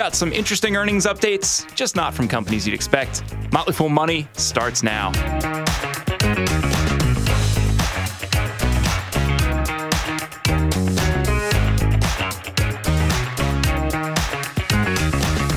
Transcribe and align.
got 0.00 0.14
some 0.14 0.32
interesting 0.32 0.76
earnings 0.76 1.04
updates, 1.04 1.70
just 1.74 1.94
not 1.94 2.14
from 2.14 2.26
companies 2.26 2.66
you'd 2.66 2.72
expect. 2.72 3.22
Motley 3.52 3.74
Fool 3.74 3.90
Money 3.90 4.26
starts 4.32 4.82
now. 4.82 5.08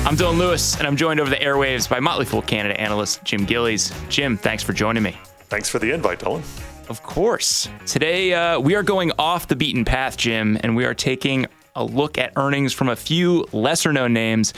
I'm 0.02 0.14
Dylan 0.14 0.36
Lewis, 0.36 0.76
and 0.76 0.86
I'm 0.86 0.94
joined 0.94 1.20
over 1.20 1.30
the 1.30 1.36
airwaves 1.36 1.88
by 1.88 1.98
Motley 1.98 2.26
Fool 2.26 2.42
Canada 2.42 2.78
analyst 2.78 3.24
Jim 3.24 3.46
Gillies. 3.46 3.94
Jim, 4.10 4.36
thanks 4.36 4.62
for 4.62 4.74
joining 4.74 5.02
me. 5.02 5.16
Thanks 5.48 5.70
for 5.70 5.78
the 5.78 5.90
invite, 5.90 6.18
Dylan. 6.18 6.42
Of 6.90 7.02
course. 7.02 7.70
Today, 7.86 8.34
uh, 8.34 8.60
we 8.60 8.74
are 8.74 8.82
going 8.82 9.10
off 9.18 9.48
the 9.48 9.56
beaten 9.56 9.86
path, 9.86 10.18
Jim, 10.18 10.58
and 10.62 10.76
we 10.76 10.84
are 10.84 10.92
taking 10.92 11.46
a 11.74 11.84
look 11.84 12.18
at 12.18 12.32
earnings 12.36 12.72
from 12.72 12.88
a 12.88 12.96
few 12.96 13.46
lesser 13.52 13.92
known 13.92 14.12
names. 14.12 14.52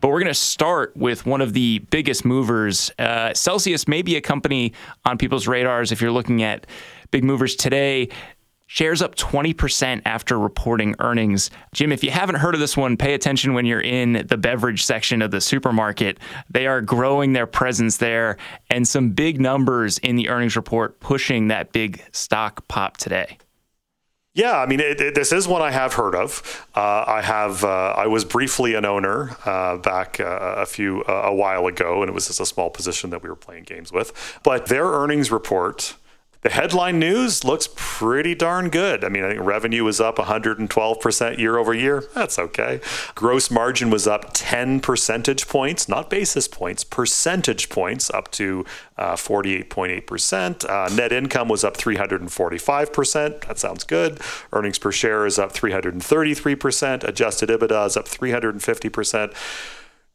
But 0.00 0.08
we're 0.08 0.20
going 0.20 0.28
to 0.28 0.34
start 0.34 0.96
with 0.96 1.26
one 1.26 1.40
of 1.40 1.52
the 1.52 1.80
biggest 1.90 2.24
movers. 2.24 2.90
Uh, 2.98 3.34
Celsius 3.34 3.86
may 3.86 4.02
be 4.02 4.16
a 4.16 4.20
company 4.20 4.72
on 5.04 5.18
people's 5.18 5.46
radars 5.46 5.92
if 5.92 6.00
you're 6.00 6.10
looking 6.10 6.42
at 6.42 6.66
big 7.10 7.22
movers 7.22 7.54
today. 7.54 8.08
Shares 8.66 9.02
up 9.02 9.16
20% 9.16 10.02
after 10.04 10.38
reporting 10.38 10.94
earnings. 11.00 11.50
Jim, 11.72 11.90
if 11.90 12.04
you 12.04 12.12
haven't 12.12 12.36
heard 12.36 12.54
of 12.54 12.60
this 12.60 12.76
one, 12.76 12.96
pay 12.96 13.14
attention 13.14 13.52
when 13.52 13.66
you're 13.66 13.80
in 13.80 14.24
the 14.28 14.36
beverage 14.36 14.84
section 14.84 15.22
of 15.22 15.32
the 15.32 15.40
supermarket. 15.40 16.18
They 16.48 16.68
are 16.68 16.80
growing 16.80 17.32
their 17.32 17.48
presence 17.48 17.96
there 17.96 18.36
and 18.70 18.86
some 18.86 19.10
big 19.10 19.40
numbers 19.40 19.98
in 19.98 20.14
the 20.14 20.28
earnings 20.28 20.54
report 20.54 21.00
pushing 21.00 21.48
that 21.48 21.72
big 21.72 22.00
stock 22.12 22.66
pop 22.68 22.96
today. 22.96 23.38
Yeah, 24.40 24.58
I 24.58 24.64
mean, 24.64 24.80
it, 24.80 24.98
it, 25.02 25.14
this 25.14 25.32
is 25.32 25.46
one 25.46 25.60
I 25.60 25.70
have 25.70 25.92
heard 25.92 26.14
of. 26.14 26.64
Uh, 26.74 27.04
I 27.06 27.20
have. 27.20 27.62
Uh, 27.62 27.92
I 27.94 28.06
was 28.06 28.24
briefly 28.24 28.74
an 28.74 28.86
owner 28.86 29.36
uh, 29.44 29.76
back 29.76 30.18
uh, 30.18 30.54
a 30.56 30.64
few 30.64 31.02
a 31.02 31.34
while 31.34 31.66
ago, 31.66 32.00
and 32.00 32.08
it 32.08 32.14
was 32.14 32.28
just 32.28 32.40
a 32.40 32.46
small 32.46 32.70
position 32.70 33.10
that 33.10 33.22
we 33.22 33.28
were 33.28 33.36
playing 33.36 33.64
games 33.64 33.92
with. 33.92 34.40
But 34.42 34.64
their 34.66 34.86
earnings 34.86 35.30
report 35.30 35.94
the 36.42 36.48
headline 36.48 36.98
news 36.98 37.44
looks 37.44 37.68
pretty 37.74 38.34
darn 38.34 38.70
good. 38.70 39.04
I 39.04 39.10
mean, 39.10 39.24
I 39.24 39.30
think 39.30 39.42
revenue 39.42 39.84
was 39.84 40.00
up 40.00 40.16
112% 40.16 41.38
year 41.38 41.58
over 41.58 41.74
year. 41.74 42.04
That's 42.14 42.38
okay. 42.38 42.80
Gross 43.14 43.50
margin 43.50 43.90
was 43.90 44.06
up 44.06 44.30
10 44.32 44.80
percentage 44.80 45.48
points, 45.48 45.88
not 45.88 46.08
basis 46.08 46.48
points, 46.48 46.82
percentage 46.82 47.68
points, 47.68 48.10
up 48.10 48.30
to 48.32 48.64
uh, 48.96 49.16
48.8%. 49.16 50.64
Uh, 50.68 50.94
net 50.94 51.12
income 51.12 51.48
was 51.48 51.62
up 51.62 51.76
345%. 51.76 53.46
That 53.46 53.58
sounds 53.58 53.84
good. 53.84 54.20
Earnings 54.52 54.78
per 54.78 54.92
share 54.92 55.26
is 55.26 55.38
up 55.38 55.52
333%. 55.52 57.04
Adjusted 57.04 57.50
EBITDA 57.50 57.86
is 57.86 57.96
up 57.98 58.06
350% 58.06 59.34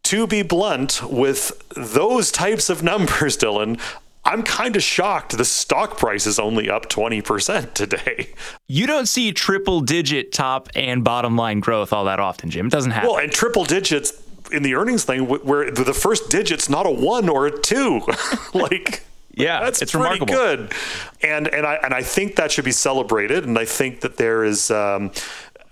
to 0.05 0.27
be 0.27 0.43
blunt, 0.43 1.01
with 1.01 1.63
those 1.75 2.31
types 2.31 2.69
of 2.69 2.83
numbers, 2.83 3.35
Dylan, 3.39 3.79
I'm 4.25 4.41
kind 4.41 4.75
of 4.75 4.81
shocked 4.81 5.37
the 5.37 5.45
stock 5.45 5.97
price 5.97 6.25
is 6.25 6.39
only 6.39 6.69
up 6.69 6.89
20% 6.89 7.73
today. 7.73 8.29
You 8.67 8.87
don't 8.87 9.07
see 9.07 9.31
triple 9.31 9.81
digit 9.81 10.31
top 10.31 10.69
and 10.75 11.03
bottom 11.03 11.37
line 11.37 11.59
growth 11.59 11.93
all 11.93 12.05
that 12.05 12.19
often, 12.19 12.49
Jim. 12.49 12.67
It 12.67 12.71
doesn't 12.71 12.91
happen. 12.91 13.09
Well, 13.09 13.19
and 13.19 13.31
triple 13.31 13.63
digits 13.63 14.13
in 14.51 14.63
the 14.63 14.73
earnings 14.75 15.03
thing 15.03 15.27
where 15.27 15.69
the 15.69 15.93
first 15.93 16.29
digit's 16.29 16.69
not 16.69 16.87
a 16.87 16.91
1 16.91 17.29
or 17.29 17.45
a 17.45 17.61
2. 17.61 18.01
like 18.53 19.03
yeah, 19.35 19.59
that's 19.63 19.81
it's 19.81 19.91
pretty 19.91 20.21
remarkable. 20.21 20.33
good, 20.33 20.73
and 21.21 21.47
and 21.49 21.65
I 21.65 21.75
and 21.75 21.93
I 21.93 22.01
think 22.01 22.37
that 22.37 22.51
should 22.51 22.63
be 22.63 22.71
celebrated. 22.71 23.43
And 23.43 23.59
I 23.59 23.65
think 23.65 23.99
that 24.01 24.15
there 24.15 24.45
is 24.45 24.71
um, 24.71 25.11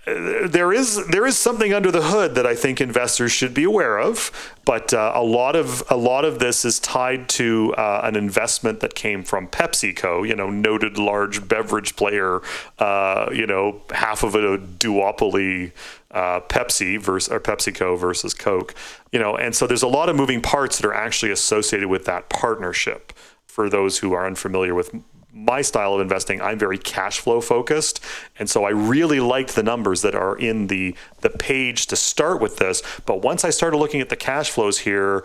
there 0.06 0.72
is 0.72 1.06
there 1.06 1.26
is 1.26 1.38
something 1.38 1.72
under 1.72 1.90
the 1.90 2.02
hood 2.02 2.34
that 2.34 2.46
I 2.46 2.54
think 2.54 2.80
investors 2.80 3.32
should 3.32 3.54
be 3.54 3.64
aware 3.64 3.98
of, 3.98 4.52
but 4.66 4.92
uh, 4.92 5.12
a 5.14 5.22
lot 5.22 5.56
of 5.56 5.82
a 5.90 5.96
lot 5.96 6.26
of 6.26 6.38
this 6.38 6.64
is 6.64 6.78
tied 6.78 7.28
to 7.30 7.74
uh, 7.78 8.02
an 8.04 8.14
investment 8.14 8.80
that 8.80 8.94
came 8.94 9.22
from 9.22 9.48
PepsiCo, 9.48 10.28
you 10.28 10.36
know, 10.36 10.50
noted 10.50 10.98
large 10.98 11.48
beverage 11.48 11.96
player, 11.96 12.42
uh, 12.78 13.30
you 13.32 13.46
know, 13.46 13.80
half 13.90 14.22
of 14.22 14.34
a 14.34 14.58
duopoly. 14.58 15.72
Uh, 16.10 16.38
Pepsi 16.38 16.96
versus 16.96 17.28
or 17.28 17.40
PepsiCo 17.40 17.98
versus 17.98 18.34
Coke, 18.34 18.72
you 19.10 19.18
know, 19.18 19.36
and 19.36 19.52
so 19.52 19.66
there's 19.66 19.82
a 19.82 19.88
lot 19.88 20.08
of 20.08 20.14
moving 20.14 20.40
parts 20.40 20.78
that 20.78 20.86
are 20.86 20.94
actually 20.94 21.32
associated 21.32 21.88
with 21.88 22.04
that 22.04 22.28
partnership. 22.28 23.12
For 23.46 23.68
those 23.68 23.98
who 23.98 24.12
are 24.12 24.24
unfamiliar 24.24 24.76
with 24.76 24.94
my 25.34 25.62
style 25.62 25.94
of 25.94 26.00
investing, 26.00 26.40
I'm 26.40 26.58
very 26.58 26.78
cash 26.78 27.18
flow 27.18 27.40
focused, 27.40 28.00
and 28.38 28.48
so 28.48 28.64
I 28.64 28.70
really 28.70 29.20
liked 29.20 29.56
the 29.56 29.62
numbers 29.62 30.02
that 30.02 30.14
are 30.14 30.38
in 30.38 30.68
the 30.68 30.94
the 31.20 31.30
page 31.30 31.88
to 31.88 31.96
start 31.96 32.40
with 32.40 32.56
this. 32.56 32.82
But 33.04 33.22
once 33.22 33.44
I 33.44 33.50
started 33.50 33.78
looking 33.78 34.00
at 34.00 34.08
the 34.08 34.16
cash 34.16 34.50
flows 34.50 34.78
here, 34.78 35.24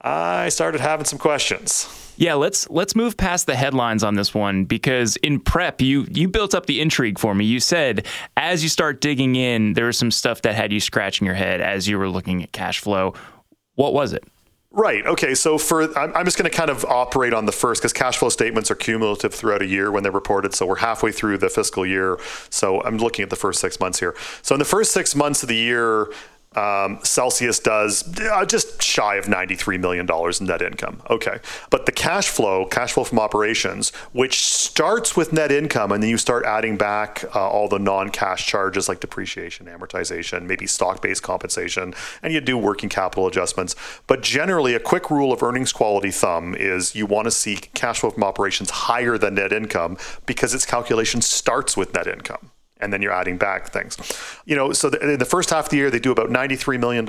I 0.00 0.50
started 0.50 0.80
having 0.80 1.06
some 1.06 1.18
questions. 1.18 1.88
Yeah, 2.16 2.34
let's 2.34 2.70
let's 2.70 2.94
move 2.94 3.16
past 3.16 3.46
the 3.46 3.56
headlines 3.56 4.04
on 4.04 4.14
this 4.14 4.32
one 4.32 4.64
because 4.64 5.16
in 5.16 5.40
prep 5.40 5.80
you 5.80 6.06
you 6.10 6.28
built 6.28 6.54
up 6.54 6.66
the 6.66 6.80
intrigue 6.80 7.18
for 7.18 7.34
me. 7.34 7.44
You 7.44 7.58
said 7.58 8.06
as 8.36 8.62
you 8.62 8.68
start 8.68 9.00
digging 9.00 9.34
in, 9.34 9.72
there 9.72 9.86
was 9.86 9.98
some 9.98 10.12
stuff 10.12 10.42
that 10.42 10.54
had 10.54 10.72
you 10.72 10.78
scratching 10.78 11.26
your 11.26 11.34
head 11.34 11.60
as 11.60 11.88
you 11.88 11.98
were 11.98 12.08
looking 12.08 12.42
at 12.42 12.52
cash 12.52 12.78
flow. 12.78 13.14
What 13.74 13.94
was 13.94 14.12
it? 14.12 14.24
Right. 14.76 15.06
Okay. 15.06 15.36
So 15.36 15.56
for 15.56 15.96
I'm 15.96 16.24
just 16.24 16.36
going 16.36 16.50
to 16.50 16.56
kind 16.56 16.68
of 16.68 16.84
operate 16.84 17.32
on 17.32 17.46
the 17.46 17.52
first 17.52 17.80
because 17.80 17.92
cash 17.92 18.18
flow 18.18 18.28
statements 18.28 18.72
are 18.72 18.74
cumulative 18.74 19.32
throughout 19.32 19.62
a 19.62 19.66
year 19.66 19.92
when 19.92 20.02
they're 20.02 20.10
reported. 20.10 20.52
So 20.52 20.66
we're 20.66 20.76
halfway 20.76 21.12
through 21.12 21.38
the 21.38 21.48
fiscal 21.48 21.86
year. 21.86 22.18
So 22.50 22.82
I'm 22.82 22.98
looking 22.98 23.22
at 23.22 23.30
the 23.30 23.36
first 23.36 23.60
six 23.60 23.78
months 23.78 24.00
here. 24.00 24.16
So 24.42 24.56
in 24.56 24.58
the 24.58 24.64
first 24.64 24.90
six 24.90 25.14
months 25.14 25.44
of 25.44 25.48
the 25.48 25.54
year, 25.54 26.08
um, 26.56 26.98
Celsius 27.02 27.58
does 27.58 28.18
uh, 28.20 28.44
just 28.44 28.82
shy 28.82 29.16
of 29.16 29.26
$93 29.26 29.80
million 29.80 30.06
in 30.08 30.46
net 30.46 30.62
income. 30.62 31.02
Okay. 31.10 31.38
But 31.70 31.86
the 31.86 31.92
cash 31.92 32.28
flow, 32.28 32.64
cash 32.66 32.92
flow 32.92 33.04
from 33.04 33.18
operations, 33.18 33.90
which 34.12 34.44
starts 34.46 35.16
with 35.16 35.32
net 35.32 35.50
income, 35.50 35.92
and 35.92 36.02
then 36.02 36.10
you 36.10 36.18
start 36.18 36.44
adding 36.44 36.76
back 36.76 37.24
uh, 37.34 37.48
all 37.48 37.68
the 37.68 37.78
non 37.78 38.10
cash 38.10 38.46
charges 38.46 38.88
like 38.88 39.00
depreciation, 39.00 39.66
amortization, 39.66 40.46
maybe 40.46 40.66
stock 40.66 41.02
based 41.02 41.22
compensation, 41.22 41.94
and 42.22 42.32
you 42.32 42.40
do 42.40 42.56
working 42.56 42.88
capital 42.88 43.26
adjustments. 43.26 43.74
But 44.06 44.22
generally, 44.22 44.74
a 44.74 44.80
quick 44.80 45.10
rule 45.10 45.32
of 45.32 45.42
earnings 45.42 45.72
quality 45.72 46.10
thumb 46.10 46.54
is 46.54 46.94
you 46.94 47.06
want 47.06 47.26
to 47.26 47.30
see 47.30 47.56
cash 47.56 48.00
flow 48.00 48.10
from 48.10 48.24
operations 48.24 48.70
higher 48.70 49.18
than 49.18 49.34
net 49.34 49.52
income 49.52 49.96
because 50.26 50.54
its 50.54 50.66
calculation 50.66 51.20
starts 51.20 51.76
with 51.76 51.94
net 51.94 52.06
income 52.06 52.50
and 52.84 52.92
then 52.92 53.02
you're 53.02 53.12
adding 53.12 53.38
back 53.38 53.70
things. 53.70 53.96
You 54.44 54.54
know, 54.54 54.72
so 54.72 54.90
the, 54.90 55.12
in 55.12 55.18
the 55.18 55.24
first 55.24 55.50
half 55.50 55.64
of 55.64 55.70
the 55.70 55.78
year, 55.78 55.90
they 55.90 55.98
do 55.98 56.12
about 56.12 56.28
$93 56.28 56.78
million 56.78 57.08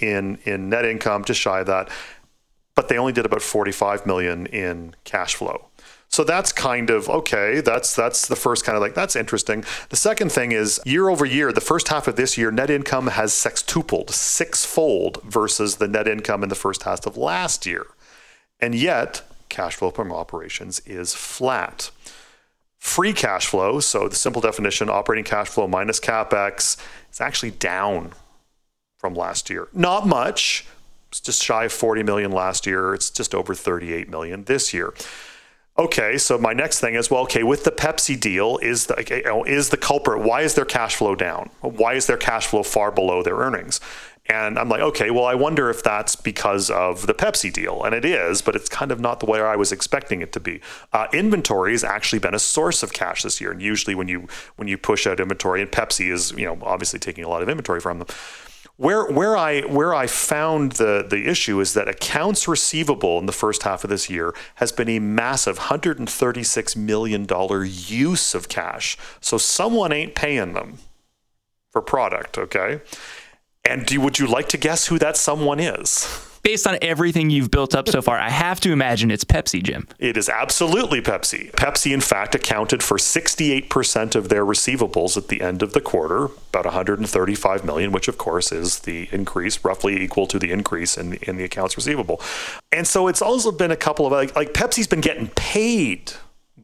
in, 0.00 0.38
in 0.44 0.68
net 0.68 0.84
income, 0.84 1.24
just 1.24 1.40
shy 1.40 1.60
of 1.60 1.66
that, 1.66 1.88
but 2.74 2.88
they 2.88 2.98
only 2.98 3.12
did 3.12 3.26
about 3.26 3.42
45 3.42 4.06
million 4.06 4.46
in 4.46 4.94
cash 5.04 5.34
flow. 5.34 5.68
So 6.10 6.24
that's 6.24 6.52
kind 6.52 6.90
of 6.90 7.08
okay. 7.10 7.60
That's 7.60 7.94
that's 7.94 8.28
the 8.28 8.36
first 8.36 8.64
kind 8.64 8.76
of 8.76 8.82
like 8.82 8.94
that's 8.94 9.14
interesting. 9.14 9.62
The 9.90 9.96
second 9.96 10.32
thing 10.32 10.52
is 10.52 10.80
year 10.86 11.10
over 11.10 11.26
year, 11.26 11.52
the 11.52 11.60
first 11.60 11.88
half 11.88 12.08
of 12.08 12.16
this 12.16 12.38
year, 12.38 12.50
net 12.50 12.70
income 12.70 13.08
has 13.08 13.32
sextupled, 13.32 14.10
sixfold 14.10 15.22
versus 15.22 15.76
the 15.76 15.86
net 15.86 16.08
income 16.08 16.42
in 16.42 16.48
the 16.48 16.54
first 16.54 16.84
half 16.84 17.04
of 17.04 17.18
last 17.18 17.66
year, 17.66 17.86
and 18.58 18.74
yet 18.74 19.22
cash 19.50 19.76
flow 19.76 19.90
from 19.90 20.12
operations 20.12 20.80
is 20.86 21.14
flat. 21.14 21.90
Free 22.78 23.12
cash 23.12 23.46
flow, 23.46 23.80
so 23.80 24.08
the 24.08 24.16
simple 24.16 24.40
definition, 24.40 24.88
operating 24.88 25.24
cash 25.24 25.48
flow 25.48 25.66
minus 25.66 25.98
capex, 25.98 26.76
is 27.10 27.20
actually 27.20 27.50
down 27.50 28.12
from 28.98 29.14
last 29.14 29.50
year. 29.50 29.68
Not 29.72 30.06
much. 30.06 30.66
It's 31.08 31.20
just 31.20 31.42
shy 31.42 31.64
of 31.64 31.72
40 31.72 32.02
million 32.02 32.30
last 32.30 32.66
year. 32.66 32.94
It's 32.94 33.10
just 33.10 33.34
over 33.34 33.54
38 33.54 34.08
million 34.08 34.44
this 34.44 34.72
year. 34.72 34.94
Okay, 35.78 36.18
so 36.18 36.36
my 36.38 36.52
next 36.52 36.80
thing 36.80 36.94
is 36.94 37.08
well, 37.08 37.22
okay, 37.22 37.44
with 37.44 37.62
the 37.62 37.70
Pepsi 37.70 38.18
deal, 38.18 38.58
is 38.58 38.86
the 38.86 39.44
is 39.46 39.68
the 39.68 39.76
culprit? 39.76 40.22
Why 40.22 40.42
is 40.42 40.54
their 40.54 40.64
cash 40.64 40.96
flow 40.96 41.14
down? 41.14 41.50
Why 41.60 41.94
is 41.94 42.06
their 42.06 42.16
cash 42.16 42.46
flow 42.46 42.64
far 42.64 42.90
below 42.90 43.22
their 43.22 43.36
earnings? 43.36 43.80
And 44.30 44.58
I'm 44.58 44.68
like, 44.68 44.82
okay, 44.82 45.10
well, 45.10 45.24
I 45.24 45.34
wonder 45.34 45.70
if 45.70 45.82
that's 45.82 46.14
because 46.14 46.70
of 46.70 47.06
the 47.06 47.14
Pepsi 47.14 47.50
deal. 47.50 47.82
And 47.82 47.94
it 47.94 48.04
is, 48.04 48.42
but 48.42 48.54
it's 48.54 48.68
kind 48.68 48.92
of 48.92 49.00
not 49.00 49.20
the 49.20 49.26
way 49.26 49.40
I 49.40 49.56
was 49.56 49.72
expecting 49.72 50.20
it 50.20 50.32
to 50.32 50.40
be. 50.40 50.60
Uh, 50.92 51.06
inventory 51.14 51.72
has 51.72 51.82
actually 51.82 52.18
been 52.18 52.34
a 52.34 52.38
source 52.38 52.82
of 52.82 52.92
cash 52.92 53.22
this 53.22 53.40
year. 53.40 53.52
And 53.52 53.62
usually 53.62 53.94
when 53.94 54.06
you 54.08 54.28
when 54.56 54.68
you 54.68 54.76
push 54.76 55.06
out 55.06 55.18
inventory, 55.18 55.62
and 55.62 55.70
Pepsi 55.70 56.12
is, 56.12 56.32
you 56.32 56.44
know, 56.44 56.58
obviously 56.62 56.98
taking 56.98 57.24
a 57.24 57.28
lot 57.28 57.42
of 57.42 57.48
inventory 57.48 57.80
from 57.80 58.00
them. 58.00 58.08
Where 58.76 59.06
where 59.06 59.34
I 59.34 59.62
where 59.62 59.94
I 59.94 60.06
found 60.06 60.72
the 60.72 61.06
the 61.08 61.26
issue 61.26 61.58
is 61.60 61.72
that 61.72 61.88
accounts 61.88 62.46
receivable 62.46 63.18
in 63.18 63.24
the 63.24 63.32
first 63.32 63.62
half 63.62 63.82
of 63.82 63.90
this 63.90 64.10
year 64.10 64.34
has 64.56 64.72
been 64.72 64.90
a 64.90 64.98
massive 64.98 65.56
136 65.56 66.76
million 66.76 67.24
dollar 67.24 67.64
use 67.64 68.34
of 68.34 68.48
cash. 68.50 68.98
So 69.20 69.38
someone 69.38 69.90
ain't 69.90 70.14
paying 70.14 70.52
them 70.52 70.78
for 71.70 71.82
product, 71.82 72.38
okay? 72.38 72.80
And 73.64 73.84
do, 73.86 74.00
would 74.00 74.18
you 74.18 74.26
like 74.26 74.48
to 74.50 74.56
guess 74.56 74.86
who 74.86 74.98
that 74.98 75.16
someone 75.16 75.60
is? 75.60 76.28
based 76.48 76.66
on 76.66 76.78
everything 76.80 77.28
you've 77.28 77.50
built 77.50 77.74
up 77.74 77.86
so 77.88 78.00
far, 78.00 78.18
I 78.18 78.30
have 78.30 78.58
to 78.60 78.72
imagine 78.72 79.10
it's 79.10 79.22
Pepsi, 79.22 79.62
Jim. 79.62 79.86
It 79.98 80.16
is 80.16 80.30
absolutely 80.30 81.02
Pepsi. 81.02 81.50
Pepsi, 81.52 81.92
in 81.92 82.00
fact, 82.00 82.34
accounted 82.34 82.82
for 82.82 82.96
68% 82.96 84.14
of 84.14 84.30
their 84.30 84.46
receivables 84.46 85.18
at 85.18 85.28
the 85.28 85.42
end 85.42 85.62
of 85.62 85.74
the 85.74 85.80
quarter, 85.82 86.24
about 86.48 86.64
135 86.64 87.64
million, 87.66 87.92
which 87.92 88.08
of 88.08 88.16
course 88.16 88.50
is 88.50 88.78
the 88.80 89.10
increase, 89.12 89.62
roughly 89.62 90.02
equal 90.02 90.26
to 90.26 90.38
the 90.38 90.50
increase 90.50 90.96
in 90.96 91.10
the, 91.10 91.28
in 91.28 91.36
the 91.36 91.44
accounts 91.44 91.76
receivable. 91.76 92.18
And 92.72 92.86
so 92.86 93.08
it's 93.08 93.20
also 93.20 93.52
been 93.52 93.70
a 93.70 93.76
couple 93.76 94.06
of 94.06 94.12
like, 94.12 94.34
like 94.34 94.54
Pepsi's 94.54 94.86
been 94.86 95.02
getting 95.02 95.28
paid 95.28 96.12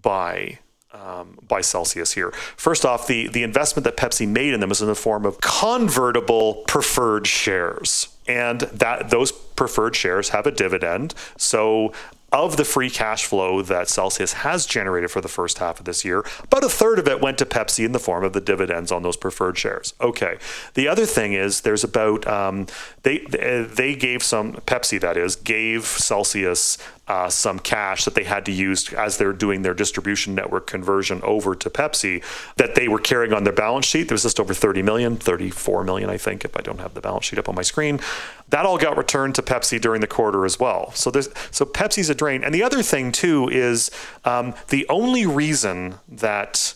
by 0.00 0.60
um, 0.94 1.38
by 1.46 1.60
Celsius 1.60 2.12
here. 2.12 2.30
First 2.56 2.84
off, 2.84 3.06
the, 3.06 3.28
the 3.28 3.42
investment 3.42 3.84
that 3.84 3.96
Pepsi 3.96 4.26
made 4.26 4.54
in 4.54 4.60
them 4.60 4.70
is 4.70 4.80
in 4.80 4.88
the 4.88 4.94
form 4.94 5.26
of 5.26 5.40
convertible 5.40 6.64
preferred 6.66 7.26
shares. 7.26 8.08
And 8.26 8.60
that 8.60 9.10
those 9.10 9.32
preferred 9.32 9.96
shares 9.96 10.30
have 10.30 10.46
a 10.46 10.50
dividend. 10.50 11.14
So 11.36 11.92
of 12.34 12.56
the 12.56 12.64
free 12.64 12.90
cash 12.90 13.24
flow 13.24 13.62
that 13.62 13.88
Celsius 13.88 14.32
has 14.32 14.66
generated 14.66 15.10
for 15.10 15.20
the 15.20 15.28
first 15.28 15.58
half 15.58 15.78
of 15.78 15.84
this 15.84 16.04
year, 16.04 16.24
about 16.42 16.64
a 16.64 16.68
third 16.68 16.98
of 16.98 17.06
it 17.06 17.20
went 17.20 17.38
to 17.38 17.46
Pepsi 17.46 17.84
in 17.84 17.92
the 17.92 18.00
form 18.00 18.24
of 18.24 18.32
the 18.32 18.40
dividends 18.40 18.90
on 18.90 19.04
those 19.04 19.16
preferred 19.16 19.56
shares. 19.56 19.94
Okay. 20.00 20.38
The 20.74 20.88
other 20.88 21.06
thing 21.06 21.32
is 21.32 21.60
there's 21.60 21.84
about 21.84 22.26
um, 22.26 22.66
they 23.02 23.18
they 23.28 23.94
gave 23.94 24.24
some 24.24 24.54
Pepsi 24.54 25.00
that 25.00 25.16
is 25.16 25.36
gave 25.36 25.84
Celsius 25.84 26.76
uh, 27.06 27.28
some 27.28 27.58
cash 27.58 28.04
that 28.04 28.14
they 28.14 28.24
had 28.24 28.46
to 28.46 28.52
use 28.52 28.92
as 28.94 29.18
they're 29.18 29.32
doing 29.32 29.62
their 29.62 29.74
distribution 29.74 30.34
network 30.34 30.66
conversion 30.66 31.20
over 31.22 31.54
to 31.54 31.68
Pepsi 31.68 32.22
that 32.56 32.74
they 32.74 32.88
were 32.88 32.98
carrying 32.98 33.32
on 33.32 33.44
their 33.44 33.52
balance 33.52 33.86
sheet. 33.86 34.08
There 34.08 34.14
was 34.14 34.22
just 34.22 34.40
over 34.40 34.54
30 34.54 34.82
million, 34.82 35.16
34 35.16 35.84
million, 35.84 36.08
I 36.08 36.16
think, 36.16 36.44
if 36.44 36.56
I 36.56 36.60
don't 36.60 36.80
have 36.80 36.94
the 36.94 37.00
balance 37.00 37.26
sheet 37.26 37.38
up 37.38 37.48
on 37.48 37.54
my 37.54 37.62
screen. 37.62 38.00
That 38.48 38.64
all 38.64 38.78
got 38.78 38.96
returned 38.96 39.34
to 39.34 39.42
Pepsi 39.42 39.80
during 39.80 40.00
the 40.00 40.06
quarter 40.06 40.44
as 40.44 40.58
well. 40.58 40.92
So 40.92 41.10
there's 41.10 41.28
so 41.50 41.64
Pepsi's 41.64 42.08
a 42.08 42.14
drain. 42.14 42.42
And 42.42 42.54
the 42.54 42.62
other 42.62 42.82
thing 42.82 43.12
too 43.12 43.48
is 43.48 43.90
um, 44.24 44.54
the 44.68 44.86
only 44.88 45.26
reason 45.26 45.96
that 46.08 46.74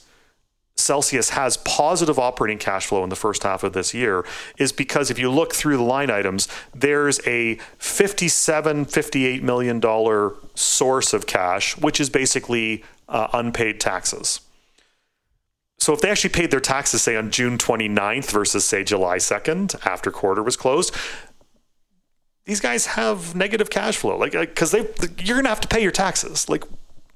Celsius 0.78 1.30
has 1.30 1.56
positive 1.58 2.18
operating 2.18 2.58
cash 2.58 2.86
flow 2.86 3.02
in 3.02 3.10
the 3.10 3.16
first 3.16 3.42
half 3.42 3.62
of 3.62 3.72
this 3.72 3.92
year 3.92 4.24
is 4.58 4.72
because 4.72 5.10
if 5.10 5.18
you 5.18 5.30
look 5.30 5.54
through 5.54 5.76
the 5.76 5.82
line 5.82 6.10
items, 6.10 6.48
there's 6.74 7.20
a 7.26 7.56
57, 7.78 8.84
58 8.84 9.42
million 9.42 9.80
dollar 9.80 10.34
source 10.54 11.12
of 11.12 11.26
cash, 11.26 11.76
which 11.76 12.00
is 12.00 12.08
basically 12.08 12.84
uh, 13.08 13.28
unpaid 13.32 13.80
taxes. 13.80 14.40
So 15.78 15.92
if 15.92 16.00
they 16.00 16.10
actually 16.10 16.30
paid 16.30 16.50
their 16.50 16.60
taxes, 16.60 17.02
say 17.02 17.16
on 17.16 17.30
June 17.30 17.56
29th 17.56 18.30
versus 18.30 18.64
say 18.64 18.82
July 18.84 19.18
2nd 19.18 19.86
after 19.86 20.10
quarter 20.10 20.42
was 20.42 20.56
closed, 20.56 20.94
these 22.44 22.60
guys 22.60 22.86
have 22.86 23.34
negative 23.34 23.70
cash 23.70 23.96
flow. 23.96 24.16
Like, 24.16 24.32
because 24.32 24.70
they, 24.70 24.86
you're 25.18 25.40
to 25.42 25.48
have 25.48 25.60
to 25.60 25.68
pay 25.68 25.82
your 25.82 25.92
taxes. 25.92 26.48
Like, 26.48 26.64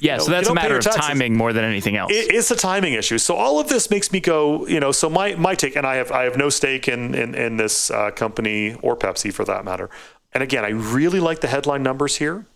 yeah, 0.02 0.14
you 0.14 0.18
know, 0.18 0.24
so 0.24 0.30
that's 0.32 0.48
a 0.48 0.54
matter 0.54 0.76
of 0.76 0.84
timing 0.84 1.36
more 1.36 1.52
than 1.52 1.64
anything 1.64 1.96
else. 1.96 2.10
It, 2.10 2.34
it's 2.34 2.50
a 2.50 2.56
timing 2.56 2.94
issue. 2.94 3.18
So 3.18 3.36
all 3.36 3.60
of 3.60 3.68
this 3.68 3.88
makes 3.88 4.10
me 4.10 4.18
go, 4.18 4.66
you 4.66 4.80
know. 4.80 4.90
So 4.90 5.08
my 5.08 5.36
my 5.36 5.54
take, 5.54 5.76
and 5.76 5.86
I 5.86 5.94
have 5.94 6.10
I 6.10 6.24
have 6.24 6.36
no 6.36 6.48
stake 6.48 6.88
in 6.88 7.14
in, 7.14 7.36
in 7.36 7.56
this 7.56 7.88
uh, 7.88 8.10
company 8.10 8.74
or 8.82 8.96
Pepsi 8.96 9.32
for 9.32 9.44
that 9.44 9.64
matter. 9.64 9.88
And 10.32 10.42
again, 10.42 10.64
I 10.64 10.70
really 10.70 11.20
like 11.20 11.40
the 11.40 11.46
headline 11.46 11.84
numbers 11.84 12.16
here, 12.16 12.46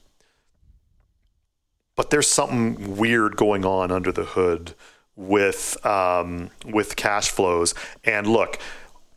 but 1.94 2.10
there's 2.10 2.28
something 2.28 2.96
weird 2.96 3.36
going 3.36 3.64
on 3.64 3.92
under 3.92 4.10
the 4.10 4.24
hood 4.24 4.74
with 5.14 5.78
um, 5.86 6.50
with 6.64 6.96
cash 6.96 7.30
flows. 7.30 7.74
And 8.02 8.26
look, 8.26 8.58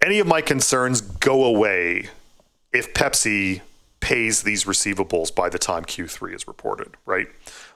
any 0.03 0.19
of 0.19 0.27
my 0.27 0.41
concerns 0.41 1.01
go 1.01 1.45
away 1.45 2.09
if 2.71 2.93
Pepsi 2.93 3.61
pays 3.99 4.43
these 4.43 4.65
receivables 4.65 5.33
by 5.33 5.49
the 5.49 5.59
time 5.59 5.83
Q3 5.83 6.35
is 6.35 6.47
reported, 6.47 6.95
right? 7.05 7.27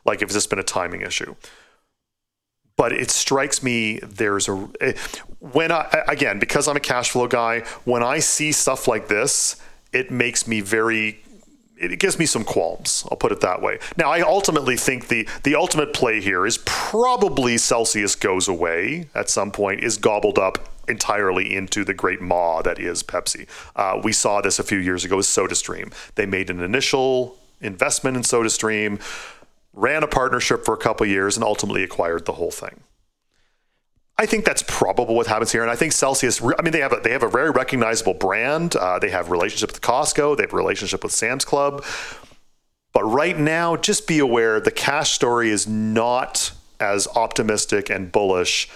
Like 0.05 0.21
if 0.21 0.29
this 0.29 0.47
been 0.47 0.59
a 0.59 0.63
timing 0.63 1.01
issue. 1.01 1.35
But 2.75 2.91
it 2.91 3.11
strikes 3.11 3.61
me 3.61 3.99
there's 3.99 4.49
a 4.49 4.55
when 5.39 5.71
I 5.71 6.03
again 6.07 6.39
because 6.39 6.67
I'm 6.67 6.75
a 6.75 6.81
cash 6.81 7.11
flow 7.11 7.27
guy, 7.27 7.59
when 7.85 8.01
I 8.01 8.19
see 8.19 8.51
stuff 8.51 8.87
like 8.87 9.07
this, 9.07 9.61
it 9.91 10.09
makes 10.09 10.47
me 10.47 10.59
very 10.61 11.19
it 11.77 11.99
gives 11.99 12.17
me 12.17 12.25
some 12.25 12.43
qualms. 12.43 13.05
I'll 13.11 13.17
put 13.17 13.31
it 13.31 13.41
that 13.41 13.61
way. 13.61 13.79
Now, 13.97 14.09
I 14.09 14.21
ultimately 14.21 14.77
think 14.77 15.07
the 15.07 15.27
the 15.43 15.55
ultimate 15.55 15.93
play 15.93 16.19
here 16.19 16.47
is 16.47 16.59
probably 16.65 17.57
Celsius 17.57 18.15
goes 18.15 18.47
away 18.47 19.09
at 19.13 19.29
some 19.29 19.51
point, 19.51 19.83
is 19.83 19.97
gobbled 19.97 20.39
up 20.39 20.72
entirely 20.87 21.55
into 21.55 21.83
the 21.83 21.93
great 21.93 22.21
maw 22.21 22.61
that 22.61 22.79
is 22.79 23.03
Pepsi. 23.03 23.47
Uh, 23.75 23.99
we 24.03 24.11
saw 24.11 24.41
this 24.41 24.59
a 24.59 24.63
few 24.63 24.77
years 24.77 25.05
ago 25.05 25.17
with 25.17 25.25
SodaStream. 25.25 25.93
They 26.15 26.25
made 26.25 26.49
an 26.49 26.59
initial 26.59 27.37
investment 27.61 28.17
in 28.17 28.23
SodaStream, 28.23 29.01
ran 29.73 30.03
a 30.03 30.07
partnership 30.07 30.65
for 30.65 30.73
a 30.73 30.77
couple 30.77 31.05
years, 31.05 31.37
and 31.37 31.43
ultimately 31.43 31.83
acquired 31.83 32.25
the 32.25 32.33
whole 32.33 32.51
thing. 32.51 32.81
I 34.17 34.27
think 34.27 34.45
that's 34.45 34.63
probable 34.67 35.15
what 35.15 35.25
happens 35.25 35.51
here, 35.51 35.63
and 35.63 35.71
I 35.71 35.75
think 35.75 35.91
Celsius. 35.91 36.41
I 36.41 36.61
mean, 36.61 36.71
they 36.71 36.81
have 36.81 36.93
a, 36.93 36.99
they 37.03 37.11
have 37.11 37.23
a 37.23 37.29
very 37.29 37.49
recognizable 37.49 38.13
brand. 38.13 38.75
Uh, 38.75 38.99
they 38.99 39.09
have 39.09 39.31
relationship 39.31 39.71
with 39.71 39.81
Costco. 39.81 40.37
They 40.37 40.43
have 40.43 40.53
a 40.53 40.57
relationship 40.57 41.03
with 41.03 41.11
Sam's 41.11 41.43
Club. 41.43 41.83
But 42.93 43.05
right 43.05 43.37
now, 43.37 43.75
just 43.75 44.07
be 44.07 44.19
aware 44.19 44.59
the 44.59 44.69
cash 44.69 45.11
story 45.11 45.49
is 45.49 45.67
not 45.67 46.51
as 46.79 47.07
optimistic 47.15 47.89
and 47.89 48.11
bullish 48.11 48.69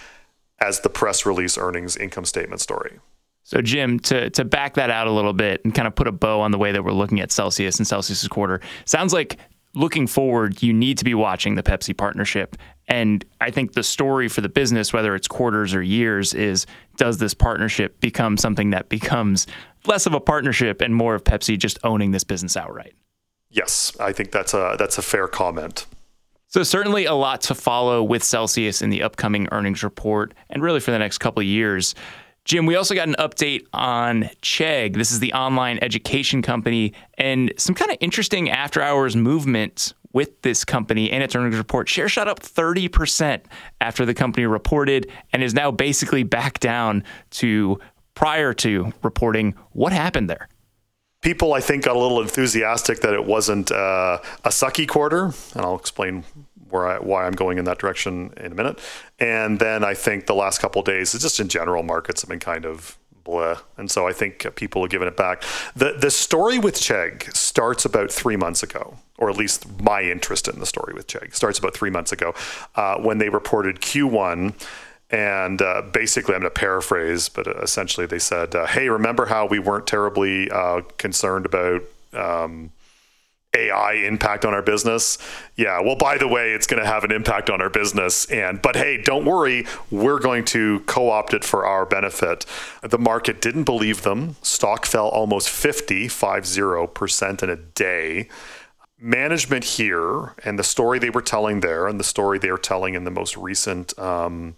as 0.59 0.81
the 0.81 0.89
press 0.89 1.25
release 1.25 1.57
earnings 1.57 1.95
income 1.95 2.25
statement 2.25 2.61
story. 2.61 2.99
So, 3.43 3.61
Jim, 3.61 3.99
to, 4.01 4.29
to 4.31 4.43
back 4.43 4.73
that 4.73 4.89
out 4.89 5.07
a 5.07 5.11
little 5.11 5.33
bit 5.33 5.61
and 5.63 5.73
kind 5.73 5.87
of 5.87 5.95
put 5.95 6.07
a 6.07 6.11
bow 6.11 6.41
on 6.41 6.51
the 6.51 6.57
way 6.57 6.73
that 6.73 6.83
we're 6.83 6.91
looking 6.91 7.21
at 7.21 7.31
Celsius 7.31 7.77
and 7.77 7.87
Celsius's 7.87 8.27
quarter, 8.27 8.59
sounds 8.83 9.13
like 9.13 9.37
looking 9.73 10.07
forward, 10.07 10.61
you 10.61 10.73
need 10.73 10.97
to 10.97 11.05
be 11.05 11.13
watching 11.13 11.55
the 11.55 11.63
Pepsi 11.63 11.95
partnership. 11.95 12.57
And 12.87 13.23
I 13.39 13.51
think 13.51 13.73
the 13.73 13.83
story 13.83 14.27
for 14.27 14.41
the 14.41 14.49
business, 14.49 14.91
whether 14.91 15.15
it's 15.15 15.27
quarters 15.27 15.73
or 15.73 15.81
years, 15.81 16.33
is 16.33 16.65
does 16.97 17.19
this 17.19 17.33
partnership 17.33 17.99
become 18.01 18.37
something 18.37 18.71
that 18.71 18.89
becomes 18.89 19.47
less 19.85 20.05
of 20.05 20.13
a 20.13 20.19
partnership 20.19 20.81
and 20.81 20.93
more 20.95 21.15
of 21.15 21.23
Pepsi 21.23 21.57
just 21.57 21.79
owning 21.83 22.11
this 22.11 22.23
business 22.23 22.57
outright? 22.57 22.95
Yes, 23.49 23.95
I 23.99 24.11
think 24.11 24.31
that's 24.31 24.53
a 24.53 24.75
that's 24.77 24.97
a 24.97 25.01
fair 25.01 25.27
comment. 25.27 25.85
So 26.49 26.63
certainly 26.63 27.05
a 27.05 27.13
lot 27.13 27.41
to 27.41 27.55
follow 27.55 28.01
with 28.01 28.23
Celsius 28.23 28.81
in 28.81 28.89
the 28.89 29.03
upcoming 29.03 29.49
earnings 29.51 29.83
report 29.83 30.33
and 30.49 30.63
really 30.63 30.79
for 30.79 30.91
the 30.91 30.99
next 30.99 31.17
couple 31.17 31.41
of 31.41 31.45
years. 31.45 31.93
Jim, 32.45 32.65
we 32.65 32.75
also 32.75 32.95
got 32.95 33.09
an 33.09 33.15
update 33.19 33.67
on 33.73 34.29
Chegg. 34.41 34.95
This 34.95 35.11
is 35.11 35.19
the 35.19 35.33
online 35.33 35.77
education 35.81 36.41
company, 36.41 36.93
and 37.17 37.51
some 37.57 37.75
kind 37.75 37.91
of 37.91 37.97
interesting 37.99 38.49
after 38.49 38.81
hours 38.81 39.17
movement 39.17 39.93
with 40.13 40.41
this 40.43 40.63
company 40.63 41.11
and 41.11 41.21
its 41.21 41.35
earnings 41.35 41.57
report. 41.57 41.89
Share 41.89 42.07
shot 42.07 42.29
up 42.29 42.39
30% 42.39 43.41
after 43.81 44.05
the 44.05 44.13
company 44.13 44.45
reported 44.45 45.11
and 45.33 45.43
is 45.43 45.53
now 45.53 45.69
basically 45.69 46.23
back 46.23 46.61
down 46.61 47.03
to 47.31 47.77
prior 48.15 48.53
to 48.53 48.93
reporting. 49.03 49.53
What 49.73 49.91
happened 49.91 50.29
there? 50.29 50.47
People, 51.21 51.53
I 51.53 51.61
think, 51.61 51.83
got 51.83 51.95
a 51.95 51.99
little 51.99 52.21
enthusiastic 52.21 52.99
that 53.01 53.13
it 53.13 53.25
wasn't 53.25 53.71
uh, 53.71 54.19
a 54.43 54.49
sucky 54.49 54.87
quarter, 54.87 55.25
and 55.25 55.61
I'll 55.65 55.75
explain 55.75 56.23
where 56.69 56.87
I, 56.87 56.99
why 56.99 57.25
I'm 57.25 57.33
going 57.33 57.57
in 57.57 57.65
that 57.65 57.79
direction 57.79 58.33
in 58.37 58.51
a 58.51 58.55
minute. 58.55 58.79
And 59.19 59.59
then 59.59 59.83
I 59.83 59.93
think 59.93 60.27
the 60.27 60.35
last 60.35 60.59
couple 60.59 60.81
days, 60.81 61.13
just 61.13 61.39
in 61.39 61.47
general, 61.47 61.83
markets 61.83 62.21
have 62.21 62.29
been 62.29 62.39
kind 62.39 62.65
of 62.65 62.97
blah. 63.27 63.57
And 63.77 63.91
so 63.91 64.07
I 64.07 64.13
think 64.13 64.55
people 64.55 64.81
have 64.81 64.89
given 64.89 65.07
it 65.07 65.15
back. 65.15 65.43
The 65.75 65.93
the 65.99 66.09
story 66.09 66.57
with 66.57 66.75
Chegg 66.75 67.31
starts 67.35 67.85
about 67.85 68.11
three 68.11 68.37
months 68.37 68.63
ago, 68.63 68.97
or 69.17 69.29
at 69.29 69.37
least 69.37 69.81
my 69.81 70.01
interest 70.01 70.47
in 70.47 70.59
the 70.59 70.65
story 70.65 70.93
with 70.93 71.07
Chegg 71.07 71.35
starts 71.35 71.59
about 71.59 71.75
three 71.75 71.91
months 71.91 72.11
ago 72.11 72.33
uh, 72.75 72.97
when 72.97 73.19
they 73.19 73.29
reported 73.29 73.81
Q1. 73.81 74.53
And 75.09 75.61
uh, 75.61 75.83
basically, 75.93 76.35
I'm 76.35 76.41
going 76.41 76.51
to 76.51 76.59
paraphrase, 76.59 77.29
but 77.29 77.47
essentially, 77.47 78.05
they 78.05 78.19
said, 78.19 78.53
uh, 78.53 78.65
"Hey, 78.65 78.89
remember 78.89 79.27
how 79.27 79.45
we 79.45 79.57
weren't 79.57 79.87
terribly 79.87 80.51
uh, 80.51 80.81
concerned 80.97 81.45
about 81.45 81.83
um, 82.13 82.71
AI 83.57 83.93
impact 83.93 84.45
on 84.45 84.53
our 84.53 84.61
business. 84.61 85.17
Yeah, 85.55 85.79
well, 85.81 85.95
by 85.95 86.17
the 86.17 86.27
way, 86.27 86.51
it's 86.51 86.67
going 86.67 86.81
to 86.81 86.87
have 86.87 87.03
an 87.03 87.11
impact 87.11 87.49
on 87.49 87.61
our 87.61 87.69
business. 87.69 88.25
And 88.25 88.61
but 88.61 88.75
hey, 88.75 89.01
don't 89.01 89.25
worry, 89.25 89.65
we're 89.89 90.19
going 90.19 90.45
to 90.45 90.81
co-opt 90.81 91.33
it 91.33 91.43
for 91.43 91.65
our 91.65 91.85
benefit. 91.85 92.45
The 92.81 92.99
market 92.99 93.41
didn't 93.41 93.63
believe 93.63 94.03
them. 94.03 94.35
Stock 94.41 94.85
fell 94.85 95.07
almost 95.07 95.49
50, 95.49 96.07
50% 96.07 97.43
in 97.43 97.49
a 97.49 97.55
day. 97.55 98.29
Management 98.99 99.63
here 99.63 100.33
and 100.43 100.57
the 100.57 100.63
story 100.63 100.97
they 100.97 101.11
were 101.11 101.21
telling 101.21 101.59
there, 101.59 101.87
and 101.87 101.99
the 101.99 102.03
story 102.03 102.39
they 102.39 102.49
are 102.49 102.57
telling 102.57 102.95
in 102.95 103.03
the 103.03 103.11
most 103.11 103.37
recent 103.37 103.97
um, 103.99 104.55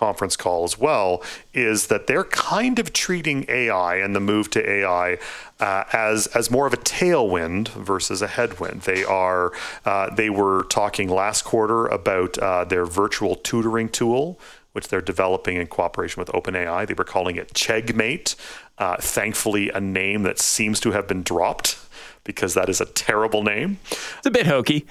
conference 0.00 0.34
call 0.34 0.64
as 0.64 0.78
well 0.78 1.22
is 1.52 1.88
that 1.88 2.06
they're 2.06 2.24
kind 2.24 2.78
of 2.78 2.90
treating 2.94 3.44
AI 3.48 3.96
and 3.96 4.16
the 4.16 4.20
move 4.20 4.48
to 4.48 4.60
AI 4.78 5.18
uh, 5.60 5.84
as 5.92 6.26
as 6.28 6.50
more 6.50 6.66
of 6.66 6.72
a 6.72 6.78
tailwind 6.78 7.68
versus 7.68 8.22
a 8.22 8.26
headwind. 8.26 8.80
They 8.82 9.04
are 9.04 9.52
uh, 9.84 10.12
they 10.14 10.30
were 10.30 10.64
talking 10.70 11.10
last 11.10 11.42
quarter 11.44 11.86
about 11.86 12.38
uh, 12.38 12.64
their 12.64 12.86
virtual 12.86 13.36
tutoring 13.36 13.90
tool. 13.90 14.38
Which 14.72 14.86
they're 14.86 15.00
developing 15.00 15.56
in 15.56 15.66
cooperation 15.66 16.20
with 16.20 16.28
OpenAI. 16.28 16.86
They 16.86 16.94
were 16.94 17.02
calling 17.02 17.34
it 17.34 17.52
Cheggmate. 17.54 18.36
Uh, 18.78 18.98
thankfully, 19.00 19.68
a 19.68 19.80
name 19.80 20.22
that 20.22 20.38
seems 20.38 20.78
to 20.80 20.92
have 20.92 21.08
been 21.08 21.24
dropped 21.24 21.76
because 22.22 22.54
that 22.54 22.68
is 22.68 22.80
a 22.80 22.86
terrible 22.86 23.42
name. 23.42 23.80
It's 24.18 24.26
a 24.26 24.30
bit 24.30 24.46
hokey. 24.46 24.86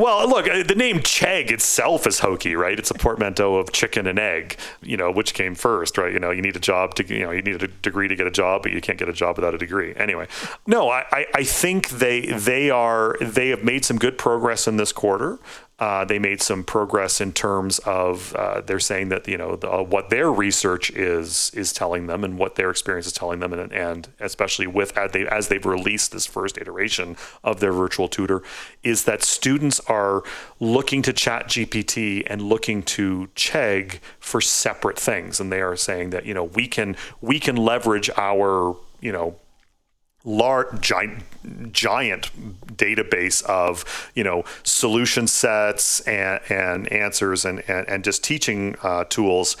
Well, 0.00 0.26
look, 0.28 0.48
uh, 0.48 0.62
the 0.62 0.74
name 0.74 1.00
Chegg 1.00 1.50
itself 1.50 2.06
is 2.06 2.20
hokey, 2.20 2.54
right? 2.54 2.78
It's 2.78 2.90
a 2.90 2.94
portmanteau 2.94 3.56
of 3.56 3.70
chicken 3.70 4.06
and 4.06 4.18
egg. 4.18 4.56
You 4.80 4.96
know, 4.96 5.10
which 5.10 5.34
came 5.34 5.54
first, 5.54 5.98
right? 5.98 6.10
You 6.10 6.18
know, 6.18 6.30
you 6.30 6.40
need 6.40 6.56
a 6.56 6.60
job 6.60 6.94
to, 6.94 7.06
you 7.06 7.24
know, 7.24 7.32
you 7.32 7.42
need 7.42 7.62
a 7.62 7.68
degree 7.68 8.08
to 8.08 8.16
get 8.16 8.26
a 8.26 8.30
job, 8.30 8.62
but 8.62 8.72
you 8.72 8.80
can't 8.80 8.98
get 8.98 9.10
a 9.10 9.12
job 9.12 9.36
without 9.36 9.54
a 9.54 9.58
degree. 9.58 9.92
Anyway, 9.96 10.26
no, 10.66 10.88
I, 10.88 11.26
I 11.34 11.44
think 11.44 11.90
they 11.90 12.26
they 12.26 12.70
are 12.70 13.16
they 13.20 13.48
have 13.48 13.62
made 13.62 13.84
some 13.84 13.98
good 13.98 14.16
progress 14.16 14.66
in 14.66 14.78
this 14.78 14.92
quarter. 14.92 15.38
Uh, 15.80 16.04
they 16.04 16.18
made 16.18 16.42
some 16.42 16.62
progress 16.62 17.22
in 17.22 17.32
terms 17.32 17.78
of 17.80 18.36
uh, 18.36 18.60
they're 18.60 18.78
saying 18.78 19.08
that 19.08 19.26
you 19.26 19.38
know 19.38 19.56
the, 19.56 19.70
uh, 19.70 19.82
what 19.82 20.10
their 20.10 20.30
research 20.30 20.90
is 20.90 21.50
is 21.54 21.72
telling 21.72 22.06
them 22.06 22.22
and 22.22 22.36
what 22.36 22.56
their 22.56 22.70
experience 22.70 23.06
is 23.06 23.14
telling 23.14 23.40
them. 23.40 23.54
And, 23.54 23.72
and 23.72 24.08
especially 24.20 24.66
with 24.66 24.96
as, 24.98 25.12
they, 25.12 25.26
as 25.26 25.48
they've 25.48 25.64
released 25.64 26.12
this 26.12 26.26
first 26.26 26.58
iteration 26.58 27.16
of 27.42 27.60
their 27.60 27.72
virtual 27.72 28.08
tutor 28.08 28.42
is 28.82 29.04
that 29.04 29.22
students 29.22 29.80
are 29.86 30.22
looking 30.60 31.00
to 31.00 31.14
ChatGPT 31.14 32.24
and 32.26 32.42
looking 32.42 32.82
to 32.82 33.30
chegg 33.34 34.00
for 34.18 34.42
separate 34.42 34.98
things. 34.98 35.40
And 35.40 35.50
they 35.50 35.62
are 35.62 35.76
saying 35.76 36.10
that 36.10 36.26
you 36.26 36.34
know 36.34 36.44
we 36.44 36.68
can 36.68 36.94
we 37.22 37.40
can 37.40 37.56
leverage 37.56 38.10
our 38.18 38.76
you 39.00 39.12
know 39.12 39.36
large 40.24 40.80
giant 40.80 41.22
giant 41.72 42.30
database 42.76 43.42
of 43.44 44.10
you 44.14 44.22
know 44.22 44.44
solution 44.62 45.26
sets 45.26 46.00
and, 46.00 46.40
and 46.50 46.92
answers 46.92 47.44
and, 47.44 47.62
and, 47.68 47.88
and 47.88 48.04
just 48.04 48.22
teaching 48.22 48.76
uh, 48.82 49.04
tools 49.04 49.56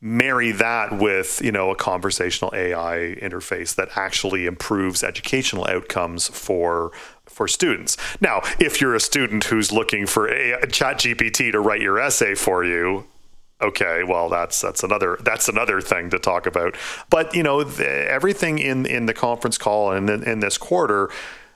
marry 0.00 0.52
that 0.52 0.96
with 0.98 1.40
you 1.42 1.50
know 1.50 1.70
a 1.70 1.76
conversational 1.76 2.52
AI 2.54 3.16
interface 3.20 3.74
that 3.74 3.88
actually 3.96 4.46
improves 4.46 5.02
educational 5.02 5.66
outcomes 5.68 6.28
for 6.28 6.92
for 7.24 7.48
students. 7.48 7.96
Now, 8.20 8.40
if 8.58 8.80
you're 8.80 8.94
a 8.94 9.00
student 9.00 9.44
who's 9.44 9.72
looking 9.72 10.06
for 10.06 10.28
a, 10.28 10.58
ChatGPT 10.66 11.52
to 11.52 11.60
write 11.60 11.82
your 11.82 11.98
essay 11.98 12.34
for 12.34 12.64
you, 12.64 13.04
okay 13.60 14.02
well 14.06 14.28
that's 14.28 14.60
that's 14.60 14.82
another 14.82 15.18
that's 15.22 15.48
another 15.48 15.80
thing 15.80 16.10
to 16.10 16.18
talk 16.18 16.46
about 16.46 16.74
but 17.10 17.34
you 17.34 17.42
know 17.42 17.64
the, 17.64 18.10
everything 18.10 18.58
in 18.58 18.84
in 18.86 19.06
the 19.06 19.14
conference 19.14 19.56
call 19.56 19.92
and 19.92 20.10
in, 20.10 20.22
in 20.22 20.40
this 20.40 20.58
quarter 20.58 21.10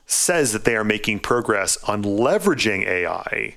says 0.07 0.53
that 0.53 0.65
they 0.65 0.75
are 0.75 0.85
making 0.85 1.19
progress 1.19 1.77
on 1.85 2.03
leveraging 2.03 2.87
ai 2.87 3.57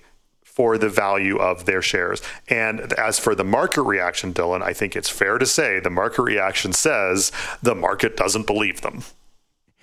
for 0.54 0.78
the 0.78 0.90
value 0.90 1.38
of 1.38 1.66
their 1.66 1.82
shares. 1.82 2.22
And 2.48 2.94
as 2.94 3.18
for 3.18 3.34
the 3.34 3.44
market 3.44 3.82
reaction, 3.82 4.36
Dylan, 4.36 4.62
I 4.62 4.72
think 4.72 4.96
it's 4.96 5.10
fair 5.10 5.40
to 5.40 5.48
say 5.48 5.80
the 5.80 5.90
market 5.90 6.22
reaction 6.22 6.74
says 6.74 7.32
the 7.64 7.74
market 7.74 8.16
doesn't 8.16 8.46
believe 8.46 8.82
them. 8.82 9.02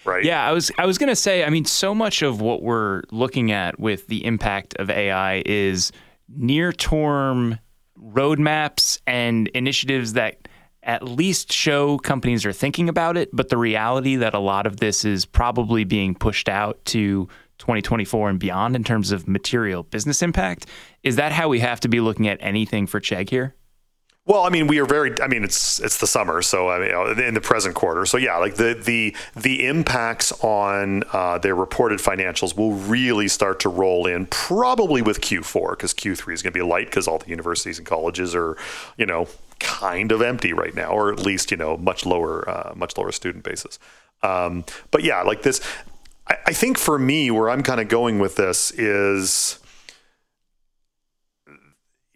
Right. 0.04 0.24
Yeah, 0.24 0.48
I 0.48 0.52
was 0.52 0.70
I 0.78 0.86
was 0.86 0.96
going 0.96 1.08
to 1.08 1.16
say, 1.16 1.44
I 1.44 1.50
mean, 1.50 1.64
so 1.64 1.94
much 1.94 2.22
of 2.22 2.40
what 2.40 2.62
we're 2.62 3.02
looking 3.10 3.50
at 3.50 3.78
with 3.78 4.06
the 4.06 4.24
impact 4.24 4.74
of 4.76 4.88
AI 4.88 5.42
is 5.44 5.92
near-term 6.28 7.58
roadmaps 8.02 9.00
and 9.06 9.48
initiatives 9.48 10.14
that 10.14 10.48
at 10.82 11.04
least 11.04 11.52
show 11.52 11.98
companies 11.98 12.46
are 12.46 12.52
thinking 12.52 12.88
about 12.88 13.16
it, 13.16 13.28
but 13.32 13.48
the 13.48 13.58
reality 13.58 14.16
that 14.16 14.34
a 14.34 14.38
lot 14.38 14.66
of 14.66 14.78
this 14.78 15.04
is 15.04 15.26
probably 15.26 15.84
being 15.84 16.14
pushed 16.14 16.48
out 16.48 16.82
to 16.86 17.28
2024 17.58 18.30
and 18.30 18.40
beyond 18.40 18.74
in 18.74 18.82
terms 18.82 19.12
of 19.12 19.28
material 19.28 19.82
business 19.82 20.22
impact. 20.22 20.66
Is 21.02 21.16
that 21.16 21.32
how 21.32 21.48
we 21.48 21.60
have 21.60 21.80
to 21.80 21.88
be 21.88 22.00
looking 22.00 22.26
at 22.26 22.38
anything 22.40 22.86
for 22.86 23.00
Chegg 23.00 23.28
here? 23.28 23.54
Well, 24.26 24.42
I 24.42 24.50
mean, 24.50 24.66
we 24.66 24.78
are 24.78 24.84
very. 24.84 25.20
I 25.20 25.28
mean, 25.28 25.42
it's 25.42 25.80
it's 25.80 25.96
the 25.98 26.06
summer, 26.06 26.42
so 26.42 26.68
I 26.68 26.78
mean, 26.78 27.20
in 27.20 27.34
the 27.34 27.40
present 27.40 27.74
quarter. 27.74 28.04
So 28.04 28.18
yeah, 28.18 28.36
like 28.36 28.56
the 28.56 28.74
the 28.74 29.16
the 29.34 29.66
impacts 29.66 30.30
on 30.44 31.04
uh, 31.12 31.38
their 31.38 31.54
reported 31.54 32.00
financials 32.00 32.56
will 32.56 32.72
really 32.72 33.28
start 33.28 33.60
to 33.60 33.70
roll 33.70 34.06
in 34.06 34.26
probably 34.26 35.00
with 35.00 35.20
Q4 35.22 35.70
because 35.70 35.94
Q3 35.94 36.34
is 36.34 36.42
going 36.42 36.52
to 36.52 36.58
be 36.58 36.62
light 36.62 36.86
because 36.86 37.08
all 37.08 37.18
the 37.18 37.30
universities 37.30 37.78
and 37.78 37.86
colleges 37.86 38.34
are, 38.34 38.58
you 38.98 39.06
know, 39.06 39.26
kind 39.58 40.12
of 40.12 40.20
empty 40.20 40.52
right 40.52 40.74
now, 40.74 40.90
or 40.90 41.10
at 41.10 41.20
least 41.20 41.50
you 41.50 41.56
know 41.56 41.78
much 41.78 42.04
lower 42.04 42.48
uh, 42.48 42.74
much 42.76 42.98
lower 42.98 43.12
student 43.12 43.42
bases. 43.42 43.78
Um, 44.22 44.64
but 44.90 45.02
yeah, 45.02 45.22
like 45.22 45.42
this, 45.42 45.62
I, 46.28 46.36
I 46.48 46.52
think 46.52 46.76
for 46.76 46.98
me, 46.98 47.30
where 47.30 47.48
I'm 47.48 47.62
kind 47.62 47.80
of 47.80 47.88
going 47.88 48.18
with 48.18 48.36
this 48.36 48.70
is 48.72 49.59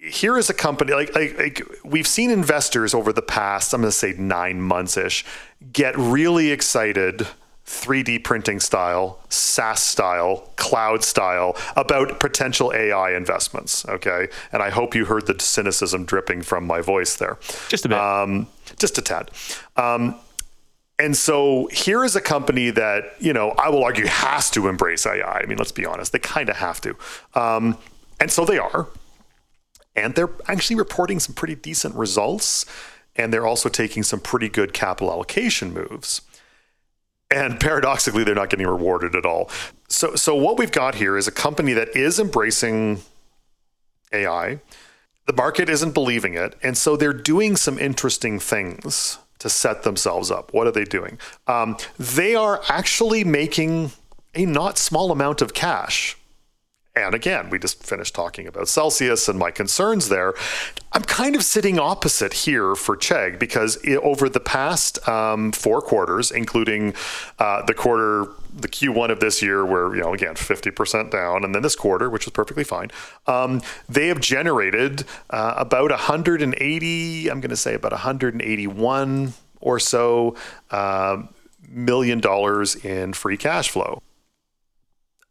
here 0.05 0.37
is 0.37 0.51
a 0.51 0.55
company 0.55 0.93
like, 0.93 1.15
like, 1.15 1.39
like, 1.39 1.63
we've 1.85 2.07
seen 2.07 2.31
investors 2.31 2.95
over 2.95 3.13
the 3.13 3.23
past 3.23 3.73
i'm 3.73 3.81
going 3.81 3.91
to 3.91 3.97
say 3.97 4.15
nine 4.19 4.61
months 4.61 4.97
ish 4.97 5.25
get 5.73 5.97
really 5.97 6.51
excited 6.51 7.27
3d 7.67 8.23
printing 8.23 8.61
style 8.61 9.19
saas 9.29 9.81
style 9.81 10.51
cloud 10.57 11.03
style 11.03 11.57
about 11.77 12.21
potential 12.21 12.73
ai 12.75 13.13
investments 13.17 13.87
okay? 13.87 14.29
And 14.53 14.63
i 14.63 14.71
hope 14.71 14.95
you 14.95 15.07
heard 15.07 15.27
the 15.27 15.37
cynicism 15.39 16.05
dripping 16.05 16.43
from 16.43 16.67
my 16.67 16.81
voice 16.81 17.17
there. 17.17 17.39
Just 17.69 17.87
a 17.87 17.89
bit. 17.89 17.99
Um, 17.99 18.47
just 18.79 18.99
a 18.99 19.03
tad. 19.03 19.31
Um, 19.77 20.17
and 20.99 21.17
so 21.17 21.69
here 21.73 22.05
is 22.05 22.15
a 22.15 22.21
company 22.21 22.71
that 22.71 23.15
you 23.19 23.33
know 23.33 23.51
i 23.53 23.69
will 23.71 23.83
argue 23.83 24.07
has 24.07 24.51
to 24.51 24.69
embrace 24.69 25.07
ai 25.07 25.23
i. 25.23 25.47
Mean 25.47 25.57
let's 25.57 25.73
be 25.73 25.87
honest 25.87 26.13
they 26.13 26.19
kind 26.19 26.51
of 26.51 26.57
have 26.57 26.81
to. 26.83 26.95
Um, 27.35 27.79
and 28.21 28.31
so 28.31 28.45
they 28.45 28.59
are 28.59 28.89
and 29.97 30.15
they're 30.15 30.31
actually 30.47 30.77
reporting 30.77 31.21
some 31.21 31.35
pretty 31.35 31.55
decent 31.55 31.95
results 31.95 32.67
and 33.17 33.33
they're 33.33 33.47
also 33.47 33.69
taking 33.69 34.03
some 34.03 34.21
pretty 34.21 34.49
good 34.49 34.73
capital 34.73 35.13
allocation 35.13 35.73
moves. 35.73 36.23
And 37.31 37.61
paradoxically 37.61 38.25
they're 38.25 38.35
not 38.35 38.51
getting 38.51 38.67
rewarded 38.67 39.15
at 39.15 39.25
all. 39.25 39.51
So 39.89 40.15
so 40.15 40.35
what 40.35 40.59
we've 40.59 40.73
got 40.73 40.97
here 40.97 41.17
is 41.17 41.29
a 41.29 41.33
company 41.33 41.73
that 41.73 41.95
is 41.97 42.19
embracing 42.19 43.03
ai 44.13 44.61
the 45.27 45.33
market 45.33 45.69
isn't 45.69 45.93
believing 45.93 46.35
it 46.35 46.55
and 46.63 46.77
so 46.77 46.97
they're 46.97 47.13
doing 47.13 47.57
some 47.57 47.79
interesting 47.79 48.39
things 48.39 49.19
to 49.39 49.51
set 49.51 49.83
themselves 49.83 50.31
up. 50.31 50.55
What 50.55 50.67
are 50.67 50.71
they 50.71 50.85
doing? 50.85 51.19
Um, 51.47 51.77
they 51.99 52.35
are 52.35 52.63
actually 52.69 53.25
making 53.25 53.93
a 54.35 54.47
not 54.47 54.79
small 54.79 55.11
amount 55.11 55.43
of 55.43 55.55
cash 55.55 56.17
and 56.97 57.13
again, 57.13 57.51
we 57.51 57.59
just 57.59 57.83
finished 57.83 58.15
talking 58.15 58.47
about 58.47 58.69
Celsius 58.69 59.29
and 59.29 59.37
my 59.37 59.51
concerns 59.51 60.09
there. 60.09 60.33
I'm 60.93 61.03
kind 61.03 61.35
of 61.35 61.43
sitting 61.43 61.77
opposite 61.77 62.33
here 62.33 62.77
for 62.77 62.97
Chegg 62.97 63.41
because 63.41 63.77
it, 63.83 63.97
over 63.97 64.29
the 64.29 64.39
past 64.39 65.07
um, 65.09 65.51
four 65.51 65.83
quarters, 65.83 66.31
including 66.31 66.95
uh, 67.41 67.63
the 67.65 67.75
quarter, 67.75 68.27
the 68.55 68.69
Q1 68.69 69.11
of 69.11 69.19
this 69.19 69.43
year, 69.43 69.67
where, 69.67 69.93
you 69.97 70.03
know, 70.03 70.15
again, 70.15 70.35
50% 70.35 71.11
down, 71.11 71.43
and 71.43 71.53
then 71.53 71.63
this 71.63 71.75
quarter, 71.75 72.09
which 72.09 72.27
was 72.27 72.33
perfectly 72.33 72.63
fine, 72.63 72.93
um, 73.27 73.61
they 73.89 74.07
have 74.07 74.21
generated 74.21 75.03
uh, 75.31 75.55
about 75.57 75.91
180, 75.91 77.29
I'm 77.29 77.41
going 77.41 77.51
to 77.51 77.57
say 77.57 77.75
about 77.75 77.91
181 77.91 79.33
or 79.61 79.81
so 79.81 80.37
uh, 80.71 81.25
million 81.69 82.21
dollars 82.21 82.77
in 82.77 83.15
free 83.15 83.37
cash 83.37 83.69
flow 83.69 84.01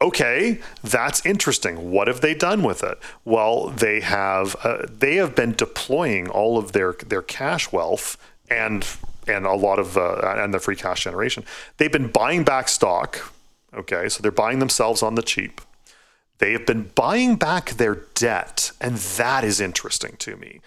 okay, 0.04 0.60
that's 0.84 1.26
interesting. 1.26 1.92
What 1.92 2.08
have 2.08 2.22
they 2.22 2.36
done 2.36 2.62
with 2.62 2.84
it? 2.84 3.00
Well, 3.26 3.70
they 3.70 4.02
have 4.02 4.56
uh, 4.64 4.86
they 4.88 5.16
have 5.16 5.34
been 5.34 5.54
deploying 5.54 6.28
all 6.30 6.58
of 6.58 6.74
their 6.74 6.94
their 6.94 7.22
cash 7.22 7.72
wealth 7.72 8.18
and 8.50 8.86
and 9.28 9.46
a 9.46 9.54
lot 9.54 9.80
of 9.80 9.98
uh, 9.98 10.36
and 10.38 10.54
the 10.54 10.60
free 10.60 10.76
cash 10.76 11.06
generation. 11.06 11.46
They've 11.78 11.92
been 11.92 12.10
buying 12.10 12.44
back 12.44 12.68
stock. 12.68 13.34
Okay, 13.74 14.10
so 14.10 14.22
they're 14.22 14.32
buying 14.32 14.60
themselves 14.60 15.02
on 15.02 15.16
the 15.16 15.24
cheap. 15.24 15.62
They 16.38 16.52
have 16.52 16.66
been 16.66 16.92
buying 16.94 17.38
back 17.38 17.72
their 17.72 17.96
debt, 18.14 18.72
and 18.82 18.98
that 18.98 19.44
is 19.44 19.62
interesting 19.62 20.18
to 20.18 20.36
me 20.36 20.60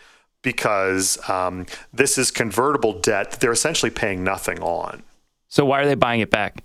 because 0.42 1.18
um, 1.28 1.66
this 1.92 2.16
is 2.16 2.30
convertible 2.30 2.92
debt 2.94 3.32
that 3.32 3.40
they're 3.40 3.52
essentially 3.52 3.90
paying 3.90 4.24
nothing 4.24 4.60
on. 4.62 5.02
So 5.48 5.64
why 5.64 5.82
are 5.82 5.86
they 5.86 5.94
buying 5.94 6.20
it 6.20 6.30
back? 6.30 6.62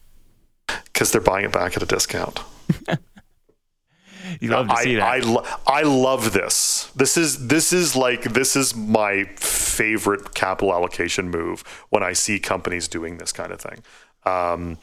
Because 0.86 1.12
they're 1.12 1.22
buying 1.22 1.46
it 1.46 1.52
back 1.52 1.76
at 1.76 1.84
a 1.84 1.86
discount. 1.86 2.40
you 4.40 4.50
love 4.50 4.70
to 4.70 4.78
see 4.78 5.00
I, 5.00 5.20
that. 5.20 5.28
I, 5.28 5.30
lo- 5.30 5.46
I 5.68 5.82
love 5.84 6.34
this. 6.34 6.92
This 6.96 7.18
is 7.18 7.48
this 7.48 7.74
is 7.74 7.96
like 7.96 8.24
this 8.24 8.56
is 8.56 8.76
my 8.76 9.26
favorite 9.36 10.34
capital 10.34 10.74
allocation 10.74 11.30
move 11.30 11.62
when 11.90 12.04
I 12.04 12.14
see 12.14 12.40
companies 12.40 12.88
doing 12.88 13.18
this 13.18 13.32
kind 13.32 13.52
of 13.52 13.60
thing. 13.60 13.84
Um, 14.26 14.78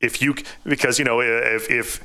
if 0.00 0.20
you 0.20 0.34
because 0.64 0.98
you 0.98 1.04
know 1.04 1.20
if 1.20 1.70
if 1.70 2.02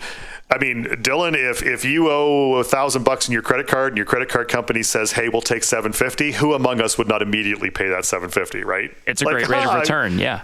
I 0.49 0.57
mean 0.57 0.85
Dylan 0.85 1.35
if 1.35 1.61
if 1.61 1.83
you 1.83 2.09
owe 2.09 2.55
a 2.55 2.63
thousand 2.63 3.03
bucks 3.03 3.27
in 3.27 3.33
your 3.33 3.41
credit 3.41 3.67
card 3.67 3.89
and 3.89 3.97
your 3.97 4.05
credit 4.05 4.29
card 4.29 4.47
company 4.47 4.81
says 4.81 5.11
hey 5.11 5.27
we'll 5.27 5.41
take 5.41 5.63
750 5.63 6.33
who 6.33 6.53
among 6.53 6.79
us 6.79 6.97
would 6.97 7.09
not 7.09 7.21
immediately 7.21 7.69
pay 7.69 7.89
that 7.89 8.05
750 8.05 8.63
right 8.63 8.95
it's 9.05 9.21
a 9.21 9.25
like, 9.25 9.35
great 9.35 9.49
rate 9.49 9.65
of 9.65 9.75
return 9.75 10.19
yeah 10.19 10.43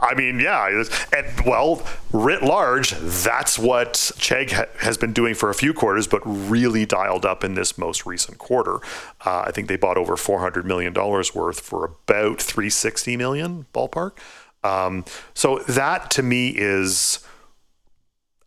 I 0.00 0.14
mean, 0.14 0.40
yeah, 0.40 0.82
and 1.16 1.46
well, 1.46 1.82
writ 2.12 2.42
large, 2.42 2.90
that's 2.90 3.58
what 3.58 3.94
Chegg 3.94 4.50
ha- 4.50 4.66
has 4.80 4.98
been 4.98 5.12
doing 5.12 5.34
for 5.34 5.50
a 5.50 5.54
few 5.54 5.72
quarters, 5.72 6.06
but 6.06 6.20
really 6.24 6.84
dialed 6.84 7.24
up 7.24 7.44
in 7.44 7.54
this 7.54 7.78
most 7.78 8.04
recent 8.04 8.38
quarter. 8.38 8.76
Uh, 9.24 9.44
I 9.46 9.52
think 9.52 9.68
they 9.68 9.76
bought 9.76 9.96
over 9.96 10.16
four 10.16 10.40
hundred 10.40 10.66
million 10.66 10.92
dollars 10.92 11.34
worth 11.34 11.60
for 11.60 11.84
about 11.84 12.42
three 12.42 12.70
sixty 12.70 13.16
million 13.16 13.66
ballpark. 13.72 14.18
Um, 14.64 15.04
so 15.34 15.58
that 15.68 16.10
to 16.12 16.22
me 16.22 16.48
is 16.48 17.24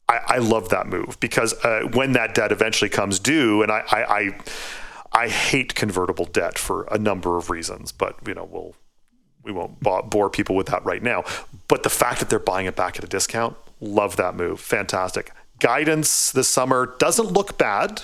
I, 0.10 0.20
I 0.28 0.38
love 0.40 0.70
that 0.70 0.88
move 0.88 1.18
because 1.20 1.54
uh, 1.64 1.88
when 1.94 2.12
that 2.12 2.36
debt 2.36 2.52
eventually 2.52 2.90
comes 2.90 3.20
due, 3.20 3.62
and 3.62 3.72
I, 3.72 3.84
I, 3.90 4.20
I 4.20 4.40
I 5.14 5.28
hate 5.30 5.76
convertible 5.76 6.26
debt 6.26 6.58
for 6.58 6.84
a 6.92 6.98
number 6.98 7.38
of 7.38 7.50
reasons, 7.50 7.92
but 7.92 8.18
you 8.28 8.34
know 8.34 8.44
we'll 8.44 8.76
we 9.44 9.52
won't 9.52 9.80
bore 9.80 10.30
people 10.30 10.56
with 10.56 10.68
that 10.68 10.84
right 10.86 11.02
now. 11.02 11.24
But 11.68 11.84
the 11.84 11.90
fact 11.90 12.20
that 12.20 12.30
they're 12.30 12.40
buying 12.40 12.66
it 12.66 12.76
back 12.76 12.98
at 12.98 13.04
a 13.04 13.08
discount, 13.08 13.56
love 13.80 14.16
that 14.18 14.36
move. 14.36 14.60
Fantastic. 14.60 15.32
Guidance 15.60 16.32
this 16.32 16.48
summer 16.48 16.96
doesn't 17.00 17.32
look 17.32 17.58
bad. 17.58 18.04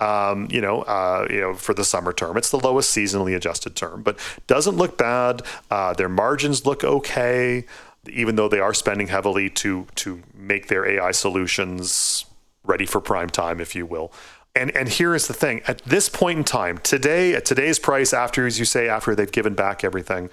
Um, 0.00 0.46
you 0.50 0.60
know, 0.60 0.82
uh, 0.82 1.26
you 1.28 1.40
know, 1.40 1.54
for 1.54 1.74
the 1.74 1.84
summer 1.84 2.12
term, 2.12 2.36
it's 2.36 2.50
the 2.50 2.60
lowest 2.60 2.96
seasonally 2.96 3.34
adjusted 3.34 3.74
term, 3.74 4.02
but 4.02 4.18
doesn't 4.46 4.76
look 4.76 4.96
bad. 4.96 5.42
Uh, 5.70 5.92
their 5.92 6.08
margins 6.08 6.64
look 6.64 6.84
okay, 6.84 7.66
even 8.08 8.36
though 8.36 8.48
they 8.48 8.60
are 8.60 8.74
spending 8.74 9.08
heavily 9.08 9.50
to 9.50 9.86
to 9.96 10.22
make 10.34 10.68
their 10.68 10.86
AI 10.86 11.10
solutions 11.10 12.26
ready 12.62 12.86
for 12.86 13.00
prime 13.00 13.28
time, 13.28 13.60
if 13.60 13.74
you 13.74 13.86
will. 13.86 14.12
And 14.54 14.70
and 14.70 14.88
here 14.88 15.16
is 15.16 15.26
the 15.26 15.34
thing: 15.34 15.62
at 15.66 15.82
this 15.82 16.08
point 16.08 16.38
in 16.38 16.44
time, 16.44 16.78
today, 16.78 17.34
at 17.34 17.44
today's 17.44 17.80
price, 17.80 18.12
after 18.12 18.46
as 18.46 18.58
you 18.58 18.64
say, 18.64 18.88
after 18.88 19.16
they've 19.16 19.30
given 19.30 19.54
back 19.54 19.82
everything, 19.82 20.30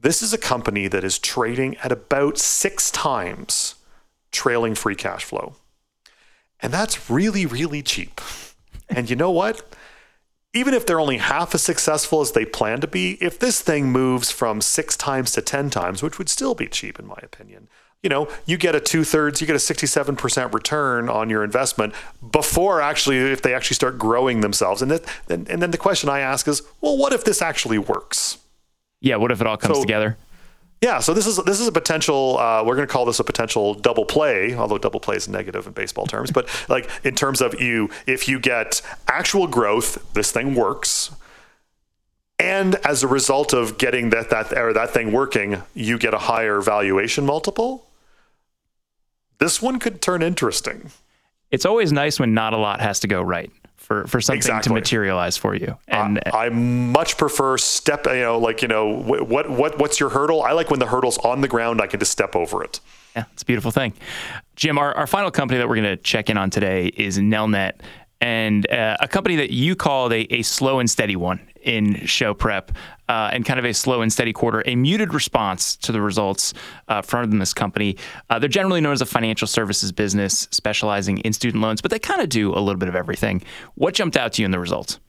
this 0.00 0.22
is 0.22 0.32
a 0.32 0.38
company 0.38 0.88
that 0.88 1.04
is 1.04 1.18
trading 1.18 1.76
at 1.78 1.92
about 1.92 2.38
six 2.38 2.90
times 2.90 3.74
trailing 4.32 4.74
free 4.74 4.94
cash 4.94 5.24
flow. 5.24 5.54
And 6.62 6.72
that's 6.72 7.10
really, 7.10 7.46
really 7.46 7.82
cheap. 7.82 8.20
And 8.88 9.08
you 9.08 9.16
know 9.16 9.30
what? 9.30 9.74
Even 10.52 10.74
if 10.74 10.84
they're 10.84 11.00
only 11.00 11.18
half 11.18 11.54
as 11.54 11.62
successful 11.62 12.20
as 12.20 12.32
they 12.32 12.44
plan 12.44 12.80
to 12.80 12.86
be, 12.86 13.12
if 13.20 13.38
this 13.38 13.60
thing 13.60 13.92
moves 13.92 14.30
from 14.30 14.60
six 14.60 14.96
times 14.96 15.32
to 15.32 15.42
10 15.42 15.70
times, 15.70 16.02
which 16.02 16.18
would 16.18 16.28
still 16.28 16.54
be 16.54 16.66
cheap 16.66 16.98
in 16.98 17.06
my 17.06 17.18
opinion, 17.22 17.68
you 18.02 18.08
know, 18.08 18.28
you 18.46 18.56
get 18.56 18.74
a 18.74 18.80
two 18.80 19.04
thirds, 19.04 19.40
you 19.40 19.46
get 19.46 19.54
a 19.54 19.58
67% 19.58 20.54
return 20.54 21.08
on 21.08 21.28
your 21.28 21.44
investment 21.44 21.94
before 22.32 22.80
actually, 22.80 23.18
if 23.18 23.42
they 23.42 23.54
actually 23.54 23.74
start 23.74 23.98
growing 23.98 24.40
themselves. 24.40 24.80
And, 24.80 24.90
that, 24.90 25.04
and, 25.28 25.48
and 25.48 25.62
then 25.62 25.70
the 25.70 25.78
question 25.78 26.08
I 26.08 26.20
ask 26.20 26.48
is, 26.48 26.62
well, 26.80 26.96
what 26.96 27.12
if 27.12 27.24
this 27.24 27.42
actually 27.42 27.78
works? 27.78 28.38
Yeah, 29.00 29.16
what 29.16 29.32
if 29.32 29.40
it 29.40 29.46
all 29.46 29.56
comes 29.56 29.78
so, 29.78 29.82
together? 29.82 30.16
Yeah, 30.80 31.00
so 31.00 31.12
this 31.12 31.26
is 31.26 31.36
this 31.38 31.60
is 31.60 31.66
a 31.66 31.72
potential. 31.72 32.38
Uh, 32.38 32.64
we're 32.64 32.74
going 32.74 32.88
to 32.88 32.92
call 32.92 33.04
this 33.04 33.20
a 33.20 33.24
potential 33.24 33.74
double 33.74 34.06
play, 34.06 34.54
although 34.54 34.78
double 34.78 35.00
play 35.00 35.16
is 35.16 35.28
negative 35.28 35.66
in 35.66 35.72
baseball 35.74 36.06
terms. 36.06 36.30
But 36.30 36.48
like 36.68 36.88
in 37.04 37.14
terms 37.14 37.42
of 37.42 37.60
you, 37.60 37.90
if 38.06 38.28
you 38.28 38.40
get 38.40 38.80
actual 39.06 39.46
growth, 39.46 40.12
this 40.14 40.32
thing 40.32 40.54
works, 40.54 41.10
and 42.38 42.76
as 42.76 43.02
a 43.02 43.08
result 43.08 43.52
of 43.52 43.76
getting 43.76 44.10
that 44.10 44.30
that 44.30 44.56
or 44.56 44.72
that 44.72 44.90
thing 44.90 45.12
working, 45.12 45.62
you 45.74 45.98
get 45.98 46.14
a 46.14 46.18
higher 46.18 46.62
valuation 46.62 47.26
multiple. 47.26 47.86
This 49.38 49.60
one 49.60 49.78
could 49.78 50.00
turn 50.00 50.22
interesting. 50.22 50.90
It's 51.50 51.66
always 51.66 51.92
nice 51.92 52.18
when 52.18 52.32
not 52.32 52.52
a 52.54 52.58
lot 52.58 52.80
has 52.80 53.00
to 53.00 53.08
go 53.08 53.20
right 53.20 53.50
for 53.90 54.06
for 54.06 54.20
something 54.20 54.36
exactly. 54.36 54.68
to 54.68 54.74
materialize 54.74 55.36
for 55.36 55.52
you. 55.52 55.76
And 55.88 56.20
I, 56.26 56.46
I, 56.46 56.48
much 56.50 57.16
prefer 57.16 57.58
step. 57.58 58.06
You 58.06 58.20
know, 58.20 58.38
like 58.38 58.62
you 58.62 58.68
know, 58.68 58.86
what 58.86 59.50
what 59.50 59.78
what's 59.80 59.98
your 59.98 60.10
hurdle? 60.10 60.44
I 60.44 60.52
like 60.52 60.70
when 60.70 60.78
the 60.78 60.86
hurdle's 60.86 61.18
on 61.18 61.40
the 61.40 61.48
ground. 61.48 61.80
I 61.80 61.88
can 61.88 61.98
just 61.98 62.12
step 62.12 62.36
over 62.36 62.62
it. 62.62 62.78
Yeah, 63.16 63.24
it's 63.32 63.42
a 63.42 63.46
beautiful 63.46 63.72
thing. 63.72 63.94
Jim, 64.54 64.78
our, 64.78 64.94
our 64.94 65.08
final 65.08 65.32
company 65.32 65.58
that 65.58 65.68
we're 65.68 65.74
going 65.74 65.96
to 65.96 66.00
check 66.00 66.30
in 66.30 66.36
on 66.36 66.50
today 66.50 66.86
is 66.86 67.18
Nelnet 67.18 67.80
and 68.20 68.70
uh, 68.70 68.98
a 69.00 69.08
company 69.08 69.34
that 69.36 69.50
you 69.50 69.74
called 69.74 70.12
a, 70.12 70.32
a 70.32 70.42
slow 70.42 70.78
and 70.78 70.88
steady 70.88 71.16
one 71.16 71.40
in 71.62 72.06
show 72.06 72.34
prep 72.34 72.72
uh, 73.08 73.30
and 73.32 73.44
kind 73.44 73.58
of 73.58 73.64
a 73.64 73.72
slow 73.72 74.02
and 74.02 74.12
steady 74.12 74.32
quarter, 74.32 74.62
a 74.66 74.76
muted 74.76 75.12
response 75.12 75.76
to 75.76 75.92
the 75.92 76.00
results 76.00 76.54
uh, 76.88 77.02
from 77.02 77.38
this 77.38 77.52
company. 77.52 77.96
Uh, 78.28 78.38
they're 78.38 78.48
generally 78.48 78.80
known 78.80 78.92
as 78.92 79.02
a 79.02 79.06
financial 79.06 79.48
services 79.48 79.92
business 79.92 80.48
specializing 80.50 81.18
in 81.18 81.32
student 81.32 81.62
loans, 81.62 81.80
but 81.80 81.90
they 81.90 81.98
kind 81.98 82.20
of 82.20 82.28
do 82.28 82.52
a 82.52 82.60
little 82.60 82.78
bit 82.78 82.88
of 82.88 82.94
everything. 82.94 83.42
What 83.74 83.94
jumped 83.94 84.16
out 84.16 84.34
to 84.34 84.42
you 84.42 84.46
in 84.46 84.52
the 84.52 84.60
results? 84.60 85.00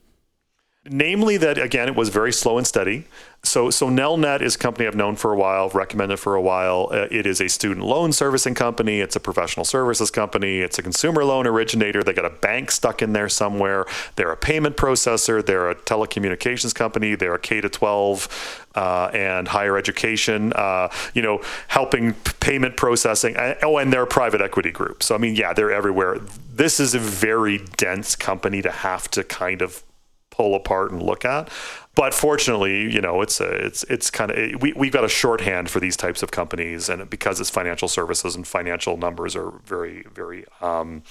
Namely, 0.84 1.36
that 1.36 1.58
again, 1.58 1.88
it 1.88 1.94
was 1.94 2.08
very 2.08 2.32
slow 2.32 2.58
and 2.58 2.66
steady. 2.66 3.04
So, 3.44 3.70
so 3.70 3.88
Nelnet 3.88 4.42
is 4.42 4.56
a 4.56 4.58
company 4.58 4.86
I've 4.86 4.96
known 4.96 5.14
for 5.14 5.32
a 5.32 5.36
while, 5.36 5.68
recommended 5.68 6.18
for 6.18 6.34
a 6.34 6.42
while. 6.42 6.88
Uh, 6.90 7.06
it 7.08 7.24
is 7.24 7.40
a 7.40 7.48
student 7.48 7.86
loan 7.86 8.12
servicing 8.12 8.54
company. 8.54 9.00
It's 9.00 9.14
a 9.14 9.20
professional 9.20 9.64
services 9.64 10.10
company. 10.10 10.58
It's 10.58 10.80
a 10.80 10.82
consumer 10.82 11.24
loan 11.24 11.46
originator. 11.46 12.02
They 12.02 12.12
got 12.12 12.24
a 12.24 12.30
bank 12.30 12.72
stuck 12.72 13.00
in 13.00 13.12
there 13.12 13.28
somewhere. 13.28 13.86
They're 14.16 14.32
a 14.32 14.36
payment 14.36 14.76
processor. 14.76 15.44
They're 15.44 15.70
a 15.70 15.76
telecommunications 15.76 16.74
company. 16.74 17.14
They're 17.14 17.34
a 17.34 17.40
K 17.40 17.60
to 17.60 17.68
12 17.68 18.68
uh, 18.74 19.10
and 19.12 19.46
higher 19.46 19.76
education. 19.76 20.52
Uh, 20.54 20.88
you 21.14 21.22
know, 21.22 21.42
helping 21.68 22.14
payment 22.40 22.76
processing. 22.76 23.36
Oh, 23.62 23.78
and 23.78 23.92
they're 23.92 24.02
a 24.02 24.06
private 24.08 24.40
equity 24.40 24.72
group. 24.72 25.04
So, 25.04 25.14
I 25.14 25.18
mean, 25.18 25.36
yeah, 25.36 25.52
they're 25.52 25.72
everywhere. 25.72 26.18
This 26.52 26.80
is 26.80 26.94
a 26.94 26.98
very 26.98 27.58
dense 27.76 28.16
company 28.16 28.62
to 28.62 28.70
have 28.70 29.08
to 29.12 29.22
kind 29.22 29.62
of 29.62 29.84
pull 30.32 30.54
apart 30.56 30.90
and 30.90 31.00
look 31.00 31.24
at. 31.24 31.48
But 31.94 32.14
fortunately, 32.14 32.92
you 32.92 33.00
know, 33.00 33.22
it's 33.22 33.40
a, 33.40 33.48
it's 33.48 33.84
it's 33.84 34.10
kind 34.10 34.30
of 34.32 34.60
we 34.60 34.72
we've 34.72 34.92
got 34.92 35.04
a 35.04 35.08
shorthand 35.08 35.70
for 35.70 35.78
these 35.78 35.96
types 35.96 36.22
of 36.22 36.30
companies, 36.30 36.88
and 36.88 37.08
because 37.08 37.38
it's 37.38 37.50
financial 37.50 37.86
services 37.86 38.34
and 38.34 38.46
financial 38.46 38.96
numbers 38.96 39.36
are 39.36 39.50
very 39.64 40.04
very. 40.12 40.44
Um, 40.60 41.04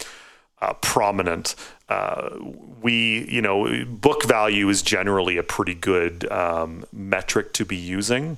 uh, 0.61 0.73
prominent. 0.73 1.55
Uh, 1.89 2.29
we, 2.81 3.27
you 3.27 3.41
know, 3.41 3.83
book 3.85 4.23
value 4.25 4.69
is 4.69 4.83
generally 4.83 5.37
a 5.37 5.43
pretty 5.43 5.73
good 5.73 6.31
um, 6.31 6.85
metric 6.93 7.51
to 7.53 7.65
be 7.65 7.75
using. 7.75 8.37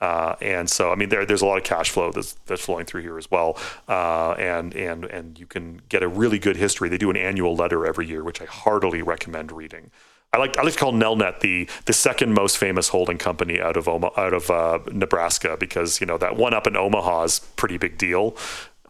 Uh, 0.00 0.34
and 0.40 0.68
so, 0.68 0.90
I 0.90 0.94
mean, 0.94 1.10
there, 1.10 1.26
there's 1.26 1.42
a 1.42 1.46
lot 1.46 1.58
of 1.58 1.64
cash 1.64 1.90
flow 1.90 2.10
that's, 2.10 2.32
that's 2.46 2.62
flowing 2.62 2.86
through 2.86 3.02
here 3.02 3.18
as 3.18 3.30
well. 3.30 3.58
Uh, 3.86 4.32
and, 4.32 4.74
and, 4.74 5.04
and 5.04 5.38
you 5.38 5.46
can 5.46 5.82
get 5.88 6.02
a 6.02 6.08
really 6.08 6.38
good 6.38 6.56
history. 6.56 6.88
They 6.88 6.98
do 6.98 7.10
an 7.10 7.16
annual 7.16 7.54
letter 7.54 7.86
every 7.86 8.06
year, 8.06 8.24
which 8.24 8.40
I 8.40 8.46
heartily 8.46 9.02
recommend 9.02 9.52
reading. 9.52 9.90
I 10.32 10.38
like 10.38 10.56
I 10.58 10.62
like 10.62 10.74
to 10.74 10.78
call 10.78 10.92
Nelnet 10.92 11.40
the 11.40 11.68
the 11.86 11.92
second 11.92 12.34
most 12.34 12.56
famous 12.56 12.88
holding 12.88 13.18
company 13.18 13.60
out 13.60 13.76
of 13.76 13.88
Oma, 13.88 14.10
out 14.16 14.32
of 14.32 14.50
uh, 14.50 14.78
Nebraska 14.92 15.56
because 15.58 16.00
you 16.00 16.06
know 16.06 16.18
that 16.18 16.36
one 16.36 16.54
up 16.54 16.66
in 16.66 16.76
Omaha 16.76 17.24
is 17.24 17.40
pretty 17.56 17.78
big 17.78 17.98
deal. 17.98 18.36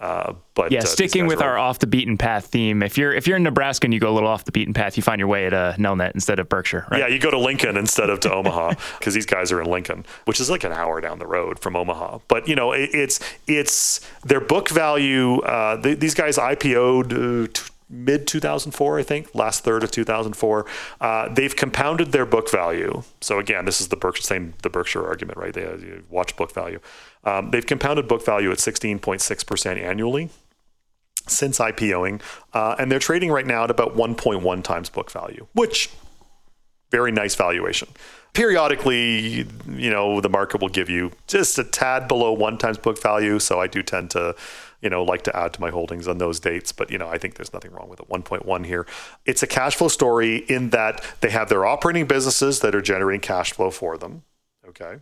Uh, 0.01 0.33
but 0.55 0.73
yeah, 0.73 0.81
uh, 0.81 0.85
sticking 0.85 1.27
with 1.27 1.43
our 1.43 1.59
off 1.59 1.79
the 1.79 1.87
beaten 1.87 2.17
path 2.17 2.47
theme. 2.47 2.83
If 2.83 2.97
you're 2.97 3.13
if 3.13 3.27
you're 3.27 3.37
in 3.37 3.43
Nebraska 3.43 3.87
and 3.87 3.93
you 3.93 4.01
go 4.01 4.11
a 4.11 4.15
little 4.15 4.29
off 4.29 4.45
the 4.45 4.53
beaten 4.53 4.73
path, 4.73 4.97
you 4.97 5.03
find 5.03 5.19
your 5.19 5.29
way 5.29 5.47
at 5.47 5.53
uh, 5.53 5.75
Nelnet 5.75 6.13
instead 6.13 6.39
of 6.39 6.49
Berkshire. 6.49 6.87
Right? 6.91 7.01
Yeah, 7.01 7.07
you 7.09 7.19
go 7.19 7.31
to 7.31 7.39
Lincoln 7.39 7.77
instead 7.77 8.09
of 8.09 8.21
to 8.21 8.33
Omaha 8.33 8.75
because 8.99 9.13
these 9.13 9.27
guys 9.27 9.53
are 9.53 9.61
in 9.61 9.71
Lincoln, 9.71 10.07
which 10.25 10.41
is 10.41 10.49
like 10.49 10.65
an 10.65 10.73
hour 10.73 11.03
down 11.03 11.19
the 11.19 11.27
road 11.27 11.59
from 11.59 11.77
Omaha. 11.77 12.19
But 12.29 12.49
you 12.49 12.55
know, 12.55 12.73
it, 12.73 12.91
it's 12.95 13.21
it's 13.47 14.01
their 14.25 14.41
book 14.41 14.71
value. 14.71 15.41
Uh, 15.41 15.77
these 15.77 16.15
guys 16.15 16.39
IPO'd 16.39 17.13
uh, 17.13 17.63
mid 17.91 18.27
2004, 18.27 18.99
I 18.99 19.03
think, 19.03 19.35
last 19.35 19.65
third 19.65 19.83
of 19.83 19.91
2004. 19.91 20.67
Uh, 21.01 21.29
they've 21.35 21.55
compounded 21.55 22.13
their 22.13 22.25
book 22.25 22.51
value. 22.51 23.03
So 23.21 23.39
again, 23.39 23.65
this 23.65 23.81
is 23.81 23.89
the 23.89 23.97
Berkshire 23.97 24.23
same 24.23 24.55
the 24.63 24.71
Berkshire 24.71 25.05
argument, 25.07 25.39
right? 25.39 25.53
They 25.53 25.67
uh, 25.67 25.77
watch 26.09 26.37
book 26.37 26.53
value. 26.53 26.81
Um, 27.25 27.51
they've 27.51 27.67
compounded 27.67 28.09
book 28.09 28.25
value 28.25 28.51
at 28.51 28.59
16.6 28.59 29.47
percent 29.47 29.81
annually 29.81 30.31
since 31.27 31.59
IPOing, 31.59 32.23
uh, 32.55 32.77
and 32.79 32.91
they're 32.91 32.99
trading 32.99 33.31
right 33.31 33.47
now 33.47 33.65
at 33.65 33.71
about 33.71 33.95
1.1 33.95 34.65
times 34.65 34.89
book 34.89 35.11
value, 35.11 35.47
which 35.53 35.91
very 36.91 37.13
nice 37.13 37.35
valuation. 37.35 37.89
Periodically, 38.33 39.47
you 39.69 39.91
know, 39.91 40.21
the 40.21 40.29
market 40.29 40.61
will 40.61 40.69
give 40.69 40.89
you 40.89 41.13
just 41.27 41.59
a 41.59 41.65
tad 41.65 42.07
below 42.07 42.33
one 42.33 42.59
times 42.59 42.79
book 42.79 43.01
value, 43.03 43.39
so 43.39 43.61
I 43.61 43.67
do 43.67 43.83
tend 43.83 44.11
to 44.11 44.37
you 44.81 44.89
know, 44.89 45.03
like 45.03 45.23
to 45.23 45.37
add 45.37 45.53
to 45.55 45.61
my 45.61 45.71
holdings 45.71 46.09
on 46.09 46.19
those 46.19 46.41
dates. 46.41 46.73
But, 46.73 46.91
you 46.91 46.99
know, 46.99 47.09
I 47.09 47.19
think 47.19 47.35
there's 47.35 47.53
nothing 47.53 47.73
wrong 47.73 47.89
with 47.89 48.01
it. 48.01 48.09
1.1 48.09 48.67
here. 48.67 48.87
It's 49.27 49.43
a 49.43 49.47
cash 49.47 49.77
flow 49.77 49.89
story 49.89 50.39
in 50.49 50.71
that 50.71 51.05
they 51.21 51.31
have 51.31 51.49
their 51.49 51.67
operating 51.67 52.07
businesses 52.07 52.61
that 52.61 52.75
are 52.75 52.81
generating 52.81 53.21
cash 53.21 53.53
flow 53.53 53.71
for 53.71 53.99
them. 53.99 54.23
Okay. 54.67 54.99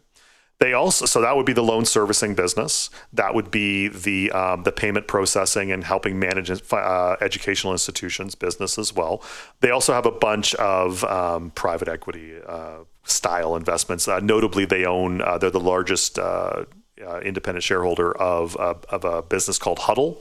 They 0.61 0.73
also 0.73 1.07
so 1.07 1.21
that 1.21 1.37
would 1.37 1.47
be 1.47 1.53
the 1.53 1.63
loan 1.63 1.85
servicing 1.85 2.35
business. 2.35 2.91
That 3.13 3.33
would 3.33 3.51
be 3.51 3.87
the 3.89 4.33
um, 4.33 4.65
the 4.65 4.73
payment 4.73 5.07
processing 5.07 5.71
and 5.71 5.85
helping 5.85 6.19
manage 6.19 6.51
uh, 6.73 7.17
educational 7.21 7.73
institutions 7.73 8.35
business 8.35 8.77
as 8.77 8.93
well. 8.93 9.23
They 9.61 9.71
also 9.71 9.93
have 9.93 10.05
a 10.05 10.11
bunch 10.11 10.57
of 10.57 11.05
um, 11.05 11.51
private 11.51 11.87
equity 11.87 12.35
uh, 12.45 12.79
style 13.05 13.55
investments. 13.55 14.09
Uh, 14.09 14.19
notably, 14.19 14.65
they 14.65 14.85
own 14.85 15.23
uh, 15.23 15.39
they're 15.39 15.51
the 15.51 15.61
largest 15.61 16.19
uh, 16.19 16.65
uh, 17.07 17.21
independent 17.21 17.63
shareholder 17.63 18.17
of, 18.17 18.57
of 18.57 19.05
a 19.05 19.23
business 19.23 19.59
called 19.59 19.79
Hudl. 19.79 20.21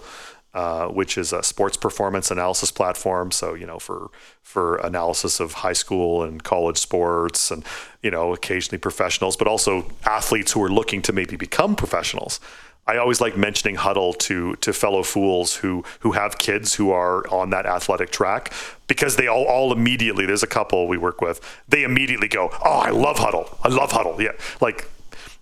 Uh, 0.53 0.87
which 0.87 1.19
is 1.19 1.33
a 1.33 1.43
sports 1.43 1.77
performance 1.77 2.31
analysis 2.31 2.71
platform. 2.71 3.31
So 3.31 3.53
you 3.53 3.67
know, 3.67 3.77
for 3.77 4.09
for 4.41 4.77
analysis 4.77 5.39
of 5.39 5.53
high 5.53 5.73
school 5.73 6.23
and 6.23 6.43
college 6.43 6.77
sports, 6.77 7.51
and 7.51 7.63
you 8.01 8.09
know, 8.09 8.33
occasionally 8.33 8.79
professionals, 8.79 9.37
but 9.37 9.47
also 9.47 9.91
athletes 10.05 10.53
who 10.53 10.63
are 10.63 10.69
looking 10.69 11.03
to 11.03 11.13
maybe 11.13 11.35
become 11.35 11.75
professionals. 11.75 12.39
I 12.87 12.97
always 12.97 13.19
like 13.19 13.35
mentioning 13.37 13.75
Hudl 13.75 14.17
to 14.19 14.55
to 14.55 14.73
fellow 14.73 15.03
fools 15.03 15.57
who 15.57 15.83
who 15.99 16.13
have 16.13 16.37
kids 16.37 16.73
who 16.73 16.91
are 16.91 17.27
on 17.27 17.49
that 17.49 17.65
athletic 17.65 18.09
track 18.11 18.53
because 18.87 19.17
they 19.17 19.27
all, 19.27 19.45
all 19.45 19.73
immediately. 19.73 20.25
There's 20.25 20.43
a 20.43 20.47
couple 20.47 20.87
we 20.87 20.97
work 20.97 21.21
with. 21.21 21.41
They 21.67 21.83
immediately 21.83 22.29
go, 22.29 22.49
"Oh, 22.63 22.79
I 22.79 22.91
love 22.91 23.17
Hudl 23.17 23.57
I 23.63 23.67
love 23.67 23.91
Hudl 23.91 24.19
Yeah, 24.19 24.31
like 24.61 24.89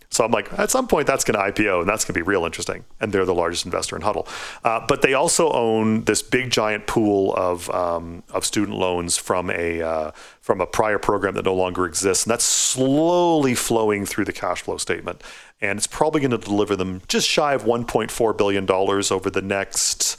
So 0.09 0.23
I'm 0.23 0.31
like, 0.31 0.51
at 0.57 0.71
some 0.71 0.87
point, 0.87 1.07
that's 1.07 1.23
going 1.23 1.37
to 1.37 1.61
IPO, 1.61 1.81
and 1.81 1.89
that's 1.89 2.05
going 2.05 2.13
to 2.13 2.19
be 2.19 2.21
real 2.21 2.45
interesting. 2.45 2.85
And 2.99 3.11
they're 3.11 3.25
the 3.25 3.33
largest 3.33 3.65
investor 3.65 3.95
in 3.95 4.01
Hudl. 4.01 4.27
Uh, 4.63 4.85
but 4.87 5.01
they 5.01 5.13
also 5.13 5.51
own 5.51 6.03
this 6.03 6.21
big 6.21 6.51
giant 6.51 6.87
pool 6.87 7.33
of 7.35 7.69
um, 7.71 8.23
of 8.31 8.45
student 8.45 8.77
loans 8.77 9.17
from 9.17 9.49
a 9.49 9.81
uh, 9.81 10.11
from 10.41 10.61
a 10.61 10.67
prior 10.67 10.99
program 10.99 11.33
that 11.35 11.45
no 11.45 11.55
longer 11.55 11.85
exists, 11.85 12.25
and 12.25 12.31
that's 12.31 12.45
slowly 12.45 13.55
flowing 13.55 14.05
through 14.05 14.25
the 14.25 14.33
cash 14.33 14.61
flow 14.61 14.77
statement. 14.77 15.23
And 15.61 15.77
it's 15.77 15.87
probably 15.87 16.21
going 16.21 16.31
to 16.31 16.37
deliver 16.37 16.75
them 16.75 17.01
just 17.07 17.27
shy 17.27 17.53
of 17.53 17.63
1.4 17.63 18.37
billion 18.37 18.65
dollars 18.65 19.11
over 19.11 19.29
the 19.29 19.41
next 19.41 20.15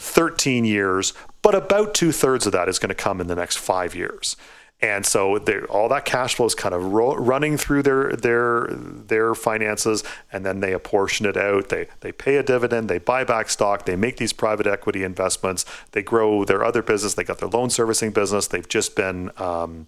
13 0.00 0.64
years. 0.64 1.12
But 1.42 1.54
about 1.54 1.94
two 1.94 2.12
thirds 2.12 2.46
of 2.46 2.52
that 2.52 2.68
is 2.68 2.78
going 2.78 2.90
to 2.90 2.94
come 2.94 3.20
in 3.20 3.26
the 3.26 3.36
next 3.36 3.56
five 3.56 3.94
years. 3.94 4.36
And 4.82 5.04
so 5.04 5.36
all 5.68 5.88
that 5.90 6.06
cash 6.06 6.36
flow 6.36 6.46
is 6.46 6.54
kind 6.54 6.74
of 6.74 6.92
ro- 6.92 7.14
running 7.14 7.58
through 7.58 7.82
their 7.82 8.12
their 8.16 8.68
their 8.70 9.34
finances, 9.34 10.02
and 10.32 10.44
then 10.44 10.60
they 10.60 10.72
apportion 10.72 11.26
it 11.26 11.36
out. 11.36 11.68
They 11.68 11.88
they 12.00 12.12
pay 12.12 12.36
a 12.36 12.42
dividend, 12.42 12.88
they 12.88 12.98
buy 12.98 13.24
back 13.24 13.50
stock, 13.50 13.84
they 13.84 13.96
make 13.96 14.16
these 14.16 14.32
private 14.32 14.66
equity 14.66 15.04
investments, 15.04 15.66
they 15.92 16.02
grow 16.02 16.44
their 16.44 16.64
other 16.64 16.82
business. 16.82 17.14
They 17.14 17.24
got 17.24 17.38
their 17.38 17.48
loan 17.48 17.68
servicing 17.68 18.12
business. 18.12 18.46
They've 18.46 18.68
just 18.68 18.96
been 18.96 19.30
um, 19.36 19.86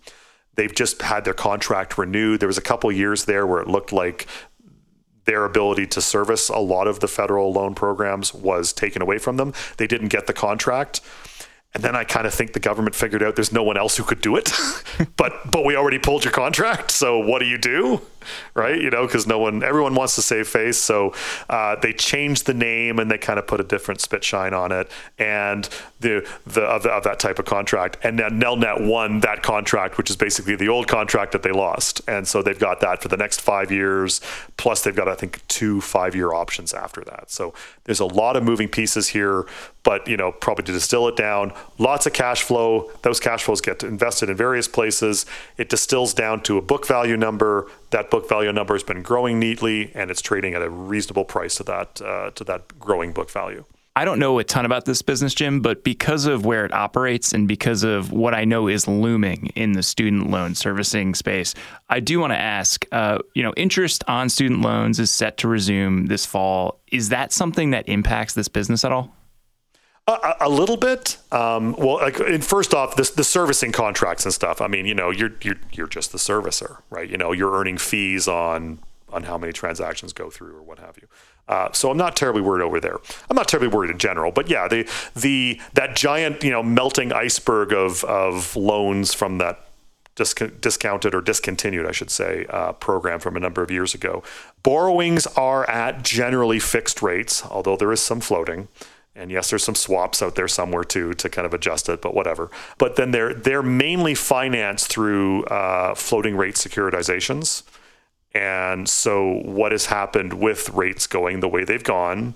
they've 0.56 0.74
just 0.74 1.00
had 1.00 1.24
their 1.24 1.34
contract 1.34 1.96
renewed. 1.96 2.40
There 2.40 2.46
was 2.46 2.58
a 2.58 2.62
couple 2.62 2.92
years 2.92 3.24
there 3.24 3.46
where 3.46 3.62
it 3.62 3.68
looked 3.68 3.92
like 3.92 4.26
their 5.24 5.44
ability 5.44 5.86
to 5.86 6.00
service 6.00 6.48
a 6.48 6.58
lot 6.58 6.86
of 6.86 7.00
the 7.00 7.08
federal 7.08 7.52
loan 7.52 7.74
programs 7.74 8.34
was 8.34 8.72
taken 8.72 9.00
away 9.00 9.18
from 9.18 9.36
them. 9.36 9.54
They 9.76 9.86
didn't 9.86 10.08
get 10.08 10.26
the 10.26 10.32
contract. 10.32 11.00
And 11.74 11.82
then 11.82 11.96
I 11.96 12.04
kind 12.04 12.26
of 12.26 12.34
think 12.34 12.52
the 12.52 12.60
government 12.60 12.94
figured 12.94 13.22
out 13.22 13.34
there's 13.34 13.52
no 13.52 13.62
one 13.62 13.78
else 13.78 13.96
who 13.96 14.04
could 14.04 14.20
do 14.20 14.36
it. 14.36 14.52
but 15.16 15.50
but 15.50 15.64
we 15.64 15.76
already 15.76 15.98
pulled 15.98 16.24
your 16.24 16.32
contract, 16.32 16.90
so 16.90 17.18
what 17.18 17.38
do 17.38 17.46
you 17.46 17.58
do? 17.58 18.02
right? 18.54 18.80
You 18.80 18.90
know, 18.90 19.06
because 19.06 19.26
no 19.26 19.38
one, 19.38 19.62
everyone 19.62 19.94
wants 19.94 20.14
to 20.16 20.22
save 20.22 20.48
face. 20.48 20.78
So 20.78 21.14
uh, 21.48 21.76
they 21.76 21.92
changed 21.92 22.46
the 22.46 22.54
name 22.54 22.98
and 22.98 23.10
they 23.10 23.18
kind 23.18 23.38
of 23.38 23.46
put 23.46 23.60
a 23.60 23.64
different 23.64 24.00
spit 24.00 24.24
shine 24.24 24.54
on 24.54 24.72
it, 24.72 24.90
and 25.18 25.68
the 26.00 26.28
the 26.46 26.62
of, 26.62 26.86
of, 26.86 27.04
that 27.04 27.18
type 27.18 27.38
of 27.38 27.44
contract. 27.44 27.98
And 28.02 28.18
then 28.18 28.40
Nelnet 28.40 28.86
won 28.86 29.20
that 29.20 29.42
contract, 29.42 29.98
which 29.98 30.10
is 30.10 30.16
basically 30.16 30.56
the 30.56 30.68
old 30.68 30.88
contract 30.88 31.32
that 31.32 31.42
they 31.42 31.52
lost, 31.52 32.00
and 32.08 32.26
so 32.26 32.42
they've 32.42 32.58
got 32.58 32.80
that 32.80 33.02
for 33.02 33.08
the 33.08 33.16
next 33.16 33.40
five 33.40 33.70
years. 33.70 34.20
Plus, 34.56 34.82
they've 34.82 34.96
got 34.96 35.08
I 35.08 35.14
think 35.14 35.46
two 35.48 35.80
five 35.80 36.14
year 36.14 36.32
options 36.32 36.72
after 36.72 37.02
that. 37.04 37.30
So 37.30 37.54
there's 37.84 38.00
a 38.00 38.06
lot 38.06 38.36
of 38.36 38.42
moving 38.42 38.68
pieces 38.68 39.08
here, 39.08 39.46
but 39.82 40.06
you 40.06 40.16
know, 40.16 40.32
probably 40.32 40.64
to 40.64 40.72
distill 40.72 41.08
it 41.08 41.16
down, 41.16 41.52
lots 41.78 42.06
of 42.06 42.12
cash 42.12 42.42
flow. 42.42 42.90
Those 43.02 43.20
cash 43.20 43.42
flows 43.44 43.60
get 43.60 43.82
invested 43.82 44.28
in 44.28 44.36
various 44.36 44.68
places. 44.68 45.26
It 45.56 45.68
distills 45.68 46.14
down 46.14 46.42
to 46.44 46.58
a 46.58 46.62
book 46.62 46.86
value 46.86 47.16
number 47.16 47.68
that 47.90 48.10
book 48.10 48.28
value 48.28 48.52
number 48.52 48.74
has 48.74 48.82
been 48.82 49.02
growing 49.02 49.38
neatly, 49.38 49.92
and 49.94 50.10
it's 50.10 50.22
trading 50.22 50.54
at 50.54 50.62
a 50.62 50.70
reasonable 50.70 51.24
price 51.24 51.54
to 51.56 51.64
that 51.64 52.02
uh, 52.02 52.30
to 52.32 52.44
that 52.44 52.78
growing 52.78 53.12
book 53.12 53.30
value. 53.30 53.64
I 53.94 54.06
don't 54.06 54.18
know 54.18 54.38
a 54.38 54.44
ton 54.44 54.64
about 54.64 54.86
this 54.86 55.02
business, 55.02 55.34
Jim, 55.34 55.60
but 55.60 55.84
because 55.84 56.24
of 56.24 56.46
where 56.46 56.64
it 56.64 56.72
operates 56.72 57.34
and 57.34 57.46
because 57.46 57.84
of 57.84 58.10
what 58.10 58.32
I 58.32 58.46
know 58.46 58.66
is 58.66 58.88
looming 58.88 59.48
in 59.54 59.72
the 59.72 59.82
student 59.82 60.30
loan 60.30 60.54
servicing 60.54 61.14
space, 61.14 61.54
I 61.90 62.00
do 62.00 62.18
want 62.18 62.32
to 62.32 62.38
ask. 62.38 62.86
Uh, 62.90 63.18
you 63.34 63.42
know, 63.42 63.52
interest 63.54 64.02
on 64.08 64.30
student 64.30 64.62
loans 64.62 64.98
is 64.98 65.10
set 65.10 65.36
to 65.38 65.48
resume 65.48 66.06
this 66.06 66.24
fall. 66.24 66.80
Is 66.90 67.10
that 67.10 67.32
something 67.32 67.70
that 67.72 67.86
impacts 67.86 68.32
this 68.32 68.48
business 68.48 68.82
at 68.82 68.92
all? 68.92 69.14
A, 70.08 70.34
a, 70.40 70.48
little 70.48 70.76
bit. 70.76 71.16
Um, 71.30 71.76
well, 71.78 71.98
like, 71.98 72.16
first 72.42 72.74
off, 72.74 72.96
this, 72.96 73.10
the 73.10 73.22
servicing 73.22 73.70
contracts 73.70 74.24
and 74.24 74.34
stuff. 74.34 74.60
I 74.60 74.66
mean, 74.66 74.84
you 74.84 74.94
know, 74.94 75.10
you're 75.10 75.30
you're 75.42 75.60
you're 75.72 75.86
just 75.86 76.10
the 76.10 76.18
servicer, 76.18 76.78
right? 76.90 77.08
You 77.08 77.16
know, 77.16 77.30
you're 77.30 77.52
earning 77.52 77.78
fees 77.78 78.26
on 78.26 78.80
on 79.12 79.24
how 79.24 79.38
many 79.38 79.52
transactions 79.52 80.12
go 80.12 80.28
through 80.28 80.56
or 80.56 80.62
what 80.62 80.80
have 80.80 80.96
you. 81.00 81.06
Uh, 81.46 81.70
so 81.72 81.90
I'm 81.90 81.96
not 81.96 82.16
terribly 82.16 82.42
worried 82.42 82.64
over 82.64 82.80
there. 82.80 82.96
I'm 83.30 83.36
not 83.36 83.46
terribly 83.46 83.68
worried 83.68 83.90
in 83.90 83.98
general, 83.98 84.32
but 84.32 84.48
yeah, 84.48 84.66
the 84.66 84.88
the 85.14 85.60
that 85.74 85.94
giant 85.94 86.42
you 86.42 86.50
know 86.50 86.64
melting 86.64 87.12
iceberg 87.12 87.72
of 87.72 88.02
of 88.04 88.56
loans 88.56 89.14
from 89.14 89.38
that 89.38 89.68
discounted 90.14 91.14
or 91.14 91.20
discontinued, 91.20 91.86
I 91.86 91.92
should 91.92 92.10
say, 92.10 92.44
uh, 92.50 92.72
program 92.72 93.18
from 93.18 93.36
a 93.36 93.40
number 93.40 93.62
of 93.62 93.70
years 93.70 93.94
ago. 93.94 94.22
Borrowings 94.62 95.26
are 95.28 95.68
at 95.70 96.02
generally 96.02 96.58
fixed 96.58 97.02
rates, 97.02 97.44
although 97.46 97.76
there 97.76 97.92
is 97.92 98.02
some 98.02 98.20
floating. 98.20 98.68
And 99.14 99.30
yes, 99.30 99.50
there's 99.50 99.64
some 99.64 99.74
swaps 99.74 100.22
out 100.22 100.36
there 100.36 100.48
somewhere 100.48 100.84
too 100.84 101.12
to 101.14 101.28
kind 101.28 101.46
of 101.46 101.52
adjust 101.52 101.88
it, 101.88 102.00
but 102.00 102.14
whatever. 102.14 102.50
But 102.78 102.96
then 102.96 103.10
they're 103.10 103.34
they're 103.34 103.62
mainly 103.62 104.14
financed 104.14 104.88
through 104.88 105.44
uh, 105.44 105.94
floating 105.94 106.36
rate 106.36 106.54
securitizations. 106.54 107.62
And 108.34 108.88
so 108.88 109.40
what 109.44 109.72
has 109.72 109.86
happened 109.86 110.34
with 110.34 110.70
rates 110.70 111.06
going 111.06 111.40
the 111.40 111.48
way 111.48 111.64
they've 111.64 111.84
gone? 111.84 112.34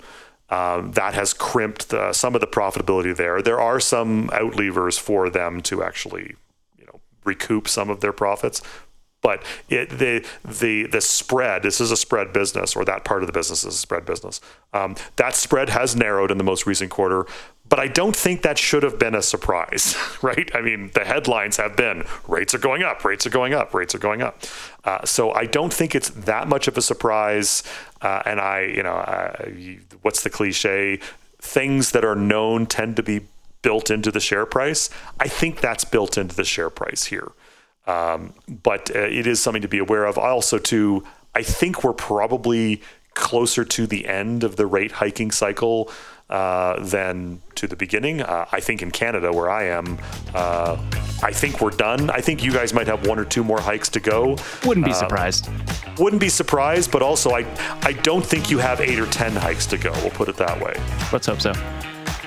Um, 0.49 0.93
that 0.93 1.15
has 1.15 1.33
crimped 1.33 1.89
the, 1.89 2.13
some 2.13 2.35
of 2.35 2.41
the 2.41 2.47
profitability 2.47 3.17
there. 3.17 3.43
There 3.43 3.61
are 3.61 3.81
some 3.81 4.31
out 4.33 4.55
levers 4.55 4.97
for 4.97 5.29
them 5.29 5.61
to 5.63 5.83
actually, 5.83 6.37
you 6.79 6.87
know, 6.87 7.01
recoup 7.25 7.67
some 7.67 7.91
of 7.91 8.01
their 8.01 8.13
profits, 8.13 8.63
but 9.27 9.43
it, 9.69 9.91
the 9.91 10.25
the 10.45 10.87
the 10.87 11.01
spread. 11.01 11.65
This 11.65 11.81
is 11.81 11.91
a 11.91 11.97
spread 11.97 12.33
business, 12.33 12.77
or 12.77 12.85
that 12.85 13.05
part 13.05 13.25
of 13.25 13.27
the 13.27 13.33
business 13.33 13.65
is 13.65 13.75
a 13.75 13.77
spread 13.77 14.07
business. 14.07 14.41
Um, 14.73 14.95
that 15.17 15.35
spread 15.35 15.69
has 15.71 15.97
narrowed 15.97 16.31
in 16.31 16.39
the 16.39 16.45
most 16.45 16.65
recent 16.65 16.93
quarter, 16.93 17.27
but 17.69 17.81
I 17.81 17.89
don't 17.89 18.15
think 18.15 18.43
that 18.43 18.57
should 18.57 18.85
have 18.85 19.01
been 19.01 19.17
a 19.17 19.23
surprise, 19.23 19.97
right? 20.23 20.49
I 20.55 20.61
mean, 20.61 20.93
the 20.95 21.05
headlines 21.05 21.57
have 21.57 21.75
been 21.75 22.05
rates 22.29 22.55
are 22.55 22.59
going 22.59 22.85
up, 22.85 23.05
rates 23.05 23.27
are 23.27 23.31
going 23.31 23.53
up, 23.53 23.75
rates 23.75 23.97
are 23.97 23.99
going 23.99 24.23
up. 24.23 24.45
Uh, 24.85 25.05
so 25.05 25.33
I 25.33 25.47
don't 25.47 25.75
think 25.75 25.97
it's 25.97 26.11
that 26.11 26.47
much 26.47 26.69
of 26.69 26.79
a 26.79 26.83
surprise. 26.83 27.65
Uh, 28.01 28.23
and 28.27 28.41
I, 28.41 28.61
you 28.63 28.85
know, 28.85 28.95
what's 30.03 30.23
the 30.23 30.31
cliche? 30.31 31.01
Things 31.43 31.91
that 31.91 32.05
are 32.05 32.15
known 32.15 32.67
tend 32.67 32.95
to 32.95 33.03
be 33.03 33.23
built 33.63 33.91
into 33.91 34.13
the 34.13 34.21
share 34.21 34.47
price. 34.47 34.89
I 35.19 35.27
think 35.27 35.61
that's 35.61 35.85
built 35.85 36.17
into 36.17 36.37
the 36.37 36.45
share 36.45 36.71
price 36.71 37.07
here. 37.07 37.33
Um, 37.87 38.35
but 38.49 38.95
uh, 38.95 39.01
it 39.01 39.27
is 39.27 39.43
something 39.43 39.63
to 39.63 39.69
be 39.69 39.79
aware 39.79 40.05
of. 40.05 40.19
Also, 40.19 40.59
too, 40.59 41.05
I 41.35 41.43
think 41.43 41.85
we're 41.85 41.93
probably 41.93 42.83
closer 43.15 43.65
to 43.65 43.87
the 43.87 44.07
end 44.07 44.45
of 44.45 44.57
the 44.57 44.67
rate 44.67 44.93
hiking 44.93 45.31
cycle 45.31 45.91
uh, 46.29 46.83
than 46.85 47.41
to 47.55 47.67
the 47.67 47.77
beginning. 47.77 48.21
Uh, 48.21 48.47
I 48.51 48.61
think 48.61 48.83
in 48.83 48.91
Canada, 48.91 49.33
where 49.33 49.49
I 49.49 49.65
am, 49.65 49.99
uh, 50.35 50.77
I 51.23 51.33
think 51.33 51.61
we're 51.61 51.71
done. 51.71 52.11
I 52.11 52.21
think 52.21 52.43
you 52.43 52.53
guys 52.53 52.75
might 52.75 52.87
have 52.89 53.07
one 53.07 53.19
or 53.19 53.25
two 53.25 53.45
more 53.45 53.61
hikes 53.61 53.89
to 53.91 54.01
go. 54.01 54.37
Wouldn't 54.65 54.85
be 54.85 54.93
uh, 54.93 54.95
surprised. 54.95 55.49
Wouldn't 55.99 56.21
be 56.21 56.29
surprised, 56.29 56.91
but 56.91 57.03
also 57.03 57.31
I, 57.31 57.47
I 57.83 57.93
don't 57.93 58.25
think 58.25 58.51
you 58.51 58.59
have 58.59 58.81
eight 58.81 58.99
or 58.99 59.07
ten 59.07 59.33
hikes 59.33 59.67
to 59.67 59.79
go. 59.79 59.93
We'll 60.03 60.11
put 60.11 60.29
it 60.29 60.37
that 60.37 60.61
way. 60.61 60.75
Let's 61.13 61.27
hope 61.27 61.41
so. 61.41 61.53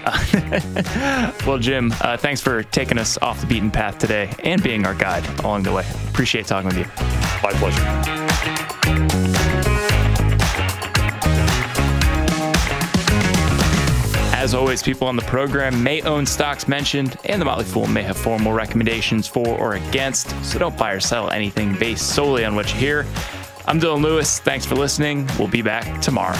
well, 1.45 1.57
Jim, 1.57 1.93
uh, 2.01 2.17
thanks 2.17 2.41
for 2.41 2.63
taking 2.63 2.97
us 2.97 3.17
off 3.21 3.41
the 3.41 3.47
beaten 3.47 3.71
path 3.71 3.97
today 3.97 4.33
and 4.43 4.61
being 4.63 4.85
our 4.85 4.95
guide 4.95 5.27
along 5.39 5.63
the 5.63 5.71
way. 5.71 5.85
Appreciate 6.09 6.45
talking 6.45 6.67
with 6.67 6.77
you. 6.77 6.85
My 7.43 7.51
pleasure. 7.53 8.19
As 14.39 14.53
always, 14.53 14.81
people 14.81 15.05
on 15.05 15.17
the 15.17 15.21
program 15.23 15.83
may 15.83 16.01
own 16.03 16.25
stocks 16.25 16.65
mentioned, 16.65 17.17
and 17.25 17.41
the 17.41 17.45
Motley 17.45 17.65
Fool 17.65 17.87
may 17.87 18.01
have 18.03 18.17
formal 18.17 18.53
recommendations 18.53 19.27
for 19.27 19.45
or 19.45 19.73
against, 19.75 20.29
so 20.45 20.57
don't 20.57 20.77
buy 20.77 20.93
or 20.93 21.01
sell 21.01 21.29
anything 21.29 21.75
based 21.77 22.15
solely 22.15 22.45
on 22.45 22.55
what 22.55 22.73
you 22.73 22.79
hear. 22.79 23.05
I'm 23.67 23.81
Dylan 23.81 24.01
Lewis. 24.01 24.39
Thanks 24.39 24.65
for 24.65 24.75
listening. 24.75 25.27
We'll 25.37 25.49
be 25.49 25.61
back 25.61 26.01
tomorrow. 26.01 26.37